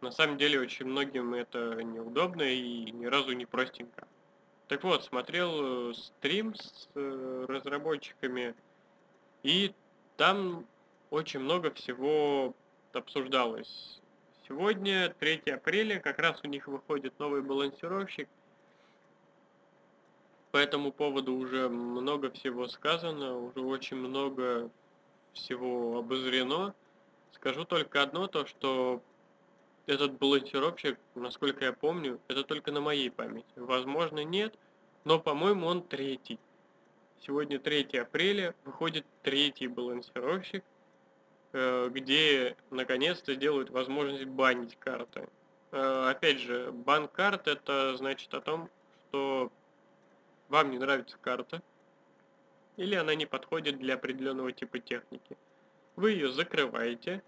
На 0.00 0.10
самом 0.10 0.36
деле 0.36 0.60
очень 0.60 0.86
многим 0.86 1.34
это 1.34 1.82
неудобно 1.82 2.42
и 2.42 2.90
ни 2.90 3.06
разу 3.06 3.32
не 3.32 3.46
простенько. 3.46 4.06
Так 4.68 4.84
вот, 4.84 5.04
смотрел 5.04 5.90
э, 5.90 5.94
стрим 5.94 6.54
с 6.54 6.88
э, 6.94 7.44
разработчиками, 7.48 8.54
и 9.42 9.74
там 10.16 10.66
очень 11.10 11.40
много 11.40 11.70
всего 11.72 12.54
обсуждалось. 12.92 14.00
Сегодня, 14.48 15.14
3 15.20 15.50
апреля, 15.52 16.00
как 16.00 16.18
раз 16.18 16.40
у 16.42 16.48
них 16.48 16.66
выходит 16.68 17.18
новый 17.18 17.42
балансировщик. 17.42 18.28
По 20.52 20.58
этому 20.58 20.92
поводу 20.92 21.34
уже 21.34 21.70
много 21.70 22.30
всего 22.30 22.68
сказано, 22.68 23.38
уже 23.38 23.60
очень 23.60 23.96
много 23.96 24.70
всего 25.32 25.98
обозрено. 25.98 26.74
Скажу 27.32 27.64
только 27.64 28.02
одно, 28.02 28.26
то 28.26 28.44
что 28.44 29.02
этот 29.86 30.18
балансировщик, 30.18 30.98
насколько 31.14 31.64
я 31.64 31.72
помню, 31.72 32.20
это 32.28 32.44
только 32.44 32.70
на 32.70 32.82
моей 32.82 33.10
памяти. 33.10 33.46
Возможно, 33.56 34.24
нет, 34.24 34.54
но, 35.04 35.18
по-моему, 35.18 35.66
он 35.66 35.82
третий. 35.82 36.38
Сегодня 37.20 37.58
3 37.58 37.98
апреля, 37.98 38.54
выходит 38.66 39.06
третий 39.22 39.68
балансировщик, 39.68 40.64
э, 41.54 41.88
где 41.88 42.56
наконец-то 42.68 43.36
делают 43.36 43.70
возможность 43.70 44.26
банить 44.26 44.76
карты. 44.78 45.30
Э, 45.70 46.10
опять 46.10 46.40
же, 46.40 46.72
бан 46.72 47.08
карт 47.08 47.48
это 47.48 47.96
значит 47.96 48.34
о 48.34 48.42
том, 48.42 48.68
что 49.08 49.50
вам 50.52 50.70
не 50.70 50.78
нравится 50.78 51.16
карта, 51.18 51.62
или 52.76 52.94
она 52.94 53.14
не 53.14 53.24
подходит 53.24 53.78
для 53.78 53.94
определенного 53.94 54.52
типа 54.52 54.78
техники. 54.80 55.38
Вы 55.96 56.10
ее 56.12 56.30
закрываете, 56.30 57.22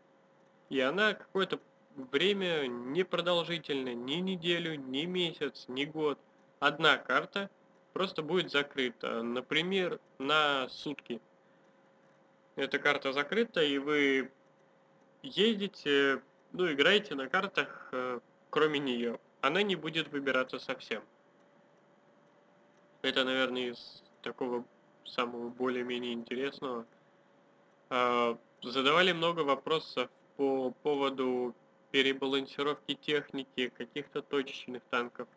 И 0.69 0.81
она 0.81 1.15
какое-то 1.15 1.59
время 1.97 2.67
непродолжительное, 2.67 3.95
ни 3.95 4.17
неделю, 4.17 4.75
ни 4.75 5.07
месяц, 5.07 5.65
ни 5.69 5.87
год. 5.87 6.19
Одна 6.61 6.99
карта 6.99 7.49
просто 7.95 8.23
будет 8.23 8.51
закрыта, 8.51 9.23
например, 9.23 10.01
на 10.19 10.69
сутки. 10.69 11.21
Эта 12.57 12.79
карта 12.79 13.13
закрыта, 13.13 13.63
и 13.63 13.79
вы 13.79 14.31
едете, 15.23 16.23
ну, 16.53 16.71
играете 16.71 17.15
на 17.15 17.29
картах, 17.29 17.89
э, 17.93 18.21
кроме 18.51 18.81
нее. 18.81 19.19
Она 19.41 19.63
не 19.63 19.77
будет 19.77 20.09
выбираться 20.09 20.59
совсем. 20.59 21.03
Это, 23.05 23.23
наверное, 23.23 23.73
из 23.73 24.03
такого 24.23 24.65
самого 25.05 25.51
более-менее 25.51 26.15
интересного. 26.15 26.87
А, 27.91 28.39
задавали 28.63 29.13
много 29.13 29.41
вопросов 29.41 30.09
по 30.39 30.71
поводу 30.83 31.55
перебалансировки 31.91 32.95
техники 32.95 33.71
каких-то 33.77 34.23
точечных 34.23 34.83
танков. 34.85 35.29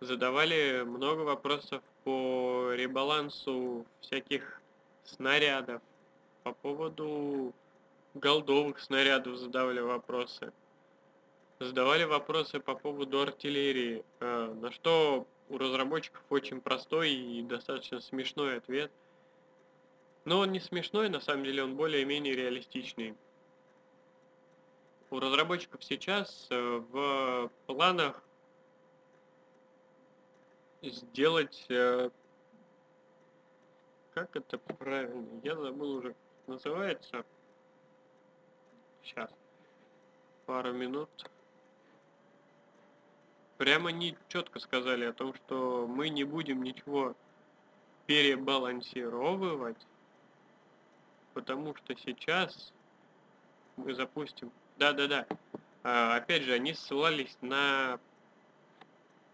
Задавали 0.00 0.82
много 0.84 1.20
вопросов 1.20 1.84
по 2.02 2.72
ребалансу 2.72 3.86
всяких 4.00 4.60
снарядов, 5.04 5.82
по 6.42 6.52
поводу 6.52 7.54
голдовых 8.14 8.80
снарядов 8.80 9.36
задавали 9.36 9.78
вопросы. 9.78 10.52
Задавали 11.60 12.02
вопросы 12.02 12.58
по 12.58 12.74
поводу 12.74 13.20
артиллерии, 13.20 14.04
э, 14.18 14.54
на 14.60 14.72
что 14.72 15.28
у 15.48 15.58
разработчиков 15.58 16.22
очень 16.30 16.60
простой 16.60 17.10
и 17.12 17.42
достаточно 17.42 18.00
смешной 18.00 18.56
ответ. 18.56 18.90
Но 20.24 20.38
он 20.38 20.52
не 20.52 20.60
смешной, 20.60 21.08
на 21.08 21.20
самом 21.20 21.44
деле 21.44 21.62
он 21.62 21.76
более-менее 21.76 22.34
реалистичный. 22.34 23.14
У 25.10 25.20
разработчиков 25.20 25.84
сейчас 25.84 26.46
э, 26.50 26.82
в 26.90 27.50
планах 27.66 28.22
сделать... 30.82 31.66
Э, 31.68 32.10
как 34.14 34.34
это 34.36 34.58
правильно? 34.58 35.26
Я 35.42 35.56
забыл 35.56 35.96
уже, 35.96 36.14
называется. 36.46 37.24
Сейчас. 39.02 39.30
Пару 40.46 40.72
минут. 40.72 41.10
Прямо 43.64 43.92
не 43.92 44.14
четко 44.28 44.60
сказали 44.60 45.06
о 45.06 45.14
том, 45.14 45.32
что 45.32 45.86
мы 45.88 46.10
не 46.10 46.24
будем 46.24 46.62
ничего 46.62 47.16
перебалансировывать, 48.04 49.78
потому 51.32 51.74
что 51.74 51.96
сейчас 51.96 52.74
мы 53.78 53.94
запустим... 53.94 54.52
Да-да-да. 54.76 55.26
А, 55.82 56.16
опять 56.16 56.42
же, 56.42 56.52
они 56.52 56.74
ссылались 56.74 57.38
на 57.40 57.98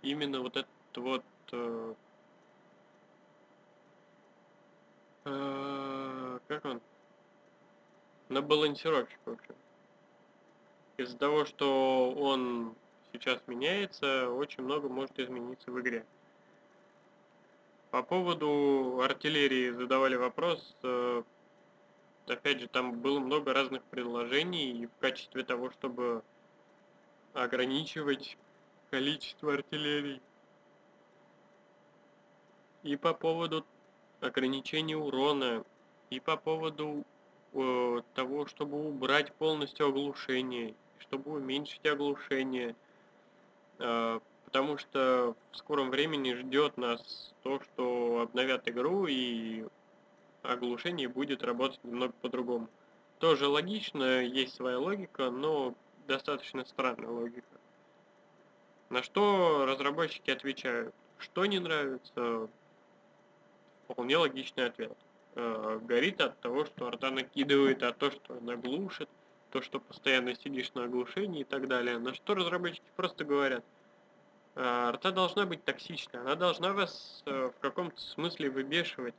именно 0.01 0.43
вот 0.43 0.59
этот 0.59 0.69
вот... 0.95 1.25
Э, 1.51 1.95
э, 5.25 6.39
как 6.47 6.65
он? 6.67 6.81
на 8.29 8.43
балансировщик, 8.43 9.19
в 9.25 9.33
общем. 9.33 9.57
Из-за 10.99 11.19
того, 11.19 11.47
что 11.47 12.13
он 12.13 12.77
сейчас 13.13 13.41
меняется, 13.47 14.31
очень 14.31 14.63
много 14.63 14.89
может 14.89 15.19
измениться 15.19 15.71
в 15.71 15.81
игре. 15.81 16.05
По 17.91 18.03
поводу 18.03 19.01
артиллерии 19.03 19.71
задавали 19.71 20.15
вопрос. 20.15 20.77
Э, 20.83 21.23
опять 22.29 22.61
же, 22.61 22.69
там 22.69 23.01
было 23.01 23.19
много 23.19 23.53
разных 23.53 23.83
предложений 23.85 24.87
в 24.87 25.01
качестве 25.01 25.43
того, 25.43 25.71
чтобы 25.71 26.23
ограничивать 27.33 28.37
количество 28.91 29.55
артиллерии. 29.55 30.21
И 32.83 32.97
по 32.97 33.13
поводу 33.13 33.67
ограничения 34.21 34.97
урона, 34.97 35.65
и 36.11 36.21
по 36.21 36.37
поводу 36.37 37.05
э, 37.53 38.03
того, 38.15 38.47
чтобы 38.47 38.89
убрать 38.89 39.33
полностью 39.35 39.89
оглушение, 39.89 40.75
чтобы 40.99 41.33
уменьшить 41.33 41.85
оглушение, 41.87 42.77
потому 43.81 44.79
что 44.79 45.35
в 45.53 45.57
скором 45.57 45.91
времени 45.91 46.35
ждет 46.35 46.77
нас 46.77 47.35
то, 47.43 47.61
что 47.61 48.21
обновят 48.23 48.69
игру 48.69 49.07
и 49.07 49.65
оглушение 50.43 51.09
будет 51.09 51.43
работать 51.43 51.83
немного 51.85 52.13
по-другому. 52.21 52.69
Тоже 53.19 53.47
логично, 53.49 54.23
есть 54.23 54.55
своя 54.55 54.79
логика, 54.79 55.31
но 55.31 55.75
достаточно 56.07 56.65
странная 56.65 57.11
логика. 57.11 57.47
На 58.89 59.03
что 59.03 59.67
разработчики 59.67 60.31
отвечают, 60.31 60.95
что 61.19 61.47
не 61.47 61.59
нравится, 61.59 62.49
вполне 63.85 64.17
логичный 64.17 64.67
ответ 64.67 64.97
э, 65.37 65.81
горит 65.83 66.21
от 66.21 66.39
того, 66.41 66.65
что 66.65 66.87
арта 66.87 67.11
накидывает, 67.11 67.83
а 67.83 67.93
то, 67.93 68.11
что 68.11 68.39
она 68.39 68.57
глушит, 68.57 69.09
то, 69.51 69.63
что 69.63 69.81
постоянно 69.81 70.35
сидишь 70.35 70.73
на 70.75 70.85
оглушении 70.85 71.43
и 71.43 71.45
так 71.45 71.69
далее. 71.69 71.99
На 71.99 72.15
что 72.15 72.35
разработчики 72.35 72.85
просто 72.97 73.25
говорят, 73.25 73.65
э, 74.55 74.63
арта 74.63 75.13
должна 75.13 75.47
быть 75.47 75.65
токсичной, 75.65 76.21
она 76.21 76.35
должна 76.35 76.73
вас 76.73 77.23
э, 77.27 77.51
в 77.57 77.61
каком-то 77.61 78.01
смысле 78.01 78.51
выбешивать. 78.51 79.15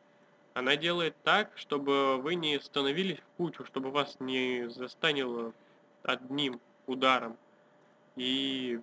Она 0.54 0.76
делает 0.76 1.16
так, 1.24 1.52
чтобы 1.56 2.18
вы 2.18 2.36
не 2.36 2.60
становились 2.60 3.20
в 3.20 3.38
кучу, 3.38 3.66
чтобы 3.66 3.92
вас 3.92 4.18
не 4.20 4.70
застанило 4.70 5.54
одним 6.04 6.60
ударом. 6.88 7.38
И 8.18 8.82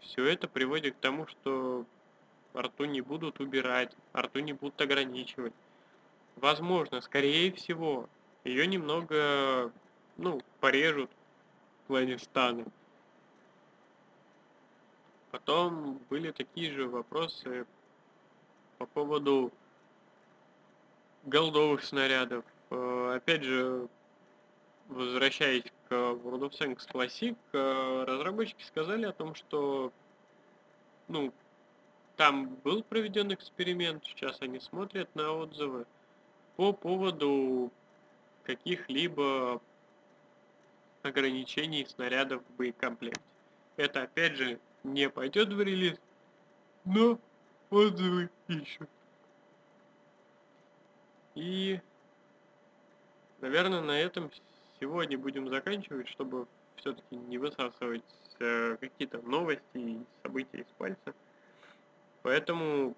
все 0.00 0.24
это 0.24 0.48
приводит 0.48 0.96
к 0.96 1.00
тому, 1.00 1.26
что 1.26 1.84
арту 2.54 2.84
не 2.84 3.00
будут 3.00 3.40
убирать, 3.40 3.92
арту 4.12 4.40
не 4.40 4.52
будут 4.52 4.80
ограничивать. 4.80 5.52
Возможно, 6.36 7.00
скорее 7.00 7.52
всего, 7.52 8.08
ее 8.44 8.66
немного, 8.66 9.72
ну, 10.16 10.40
порежут 10.60 11.10
в 11.84 11.86
плане 11.88 12.18
стана. 12.18 12.64
Потом 15.30 16.00
были 16.08 16.30
такие 16.30 16.72
же 16.72 16.88
вопросы 16.88 17.66
по 18.78 18.86
поводу 18.86 19.52
голдовых 21.24 21.84
снарядов. 21.84 22.44
Э, 22.70 23.14
опять 23.16 23.42
же, 23.42 23.88
возвращаясь 24.88 25.64
к 25.88 25.92
World 25.92 26.50
of 26.50 26.52
Tanks 26.52 26.88
Classic, 26.90 27.36
разработчики 28.04 28.62
сказали 28.62 29.06
о 29.06 29.12
том, 29.12 29.34
что 29.34 29.92
ну, 31.08 31.32
там 32.16 32.54
был 32.64 32.82
проведен 32.82 33.32
эксперимент, 33.32 34.04
сейчас 34.04 34.40
они 34.40 34.58
смотрят 34.58 35.14
на 35.14 35.32
отзывы 35.32 35.86
по 36.56 36.72
поводу 36.72 37.70
каких-либо 38.44 39.60
ограничений 41.06 41.86
снарядов 41.86 42.42
в 42.42 42.56
боекомплекте. 42.56 43.20
Это 43.76 44.02
опять 44.02 44.36
же 44.36 44.58
не 44.84 45.08
пойдет 45.08 45.52
в 45.52 45.60
релиз, 45.60 45.98
но 46.84 47.18
отзывы 47.70 48.30
ищут. 48.48 48.88
И, 51.34 51.80
наверное, 53.40 53.82
на 53.82 54.00
этом 54.00 54.30
сегодня 54.80 55.18
будем 55.18 55.48
заканчивать, 55.48 56.08
чтобы 56.08 56.46
все-таки 56.76 57.16
не 57.16 57.38
высасывать 57.38 58.04
э, 58.38 58.76
какие-то 58.80 59.20
новости 59.22 59.62
и 59.74 60.00
события 60.22 60.58
из 60.58 60.66
пальца. 60.78 61.14
Поэтому 62.22 62.96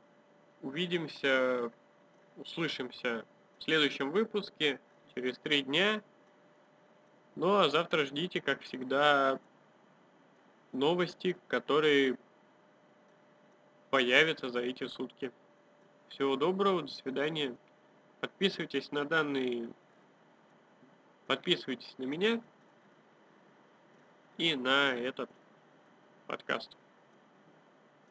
увидимся, 0.62 1.70
услышимся 2.36 3.24
в 3.58 3.64
следующем 3.64 4.10
выпуске, 4.10 4.78
через 5.14 5.38
три 5.38 5.62
дня. 5.62 6.02
Ну 7.38 7.54
а 7.54 7.68
завтра 7.68 8.04
ждите, 8.04 8.40
как 8.40 8.62
всегда, 8.62 9.38
новости, 10.72 11.36
которые 11.46 12.18
появятся 13.90 14.48
за 14.48 14.58
эти 14.58 14.88
сутки. 14.88 15.30
Всего 16.08 16.34
доброго, 16.34 16.82
до 16.82 16.88
свидания. 16.88 17.56
Подписывайтесь 18.18 18.90
на 18.90 19.04
данный, 19.04 19.72
подписывайтесь 21.28 21.94
на 21.98 22.06
меня 22.06 22.42
и 24.36 24.56
на 24.56 24.94
этот 24.94 25.30
подкаст. 26.26 26.76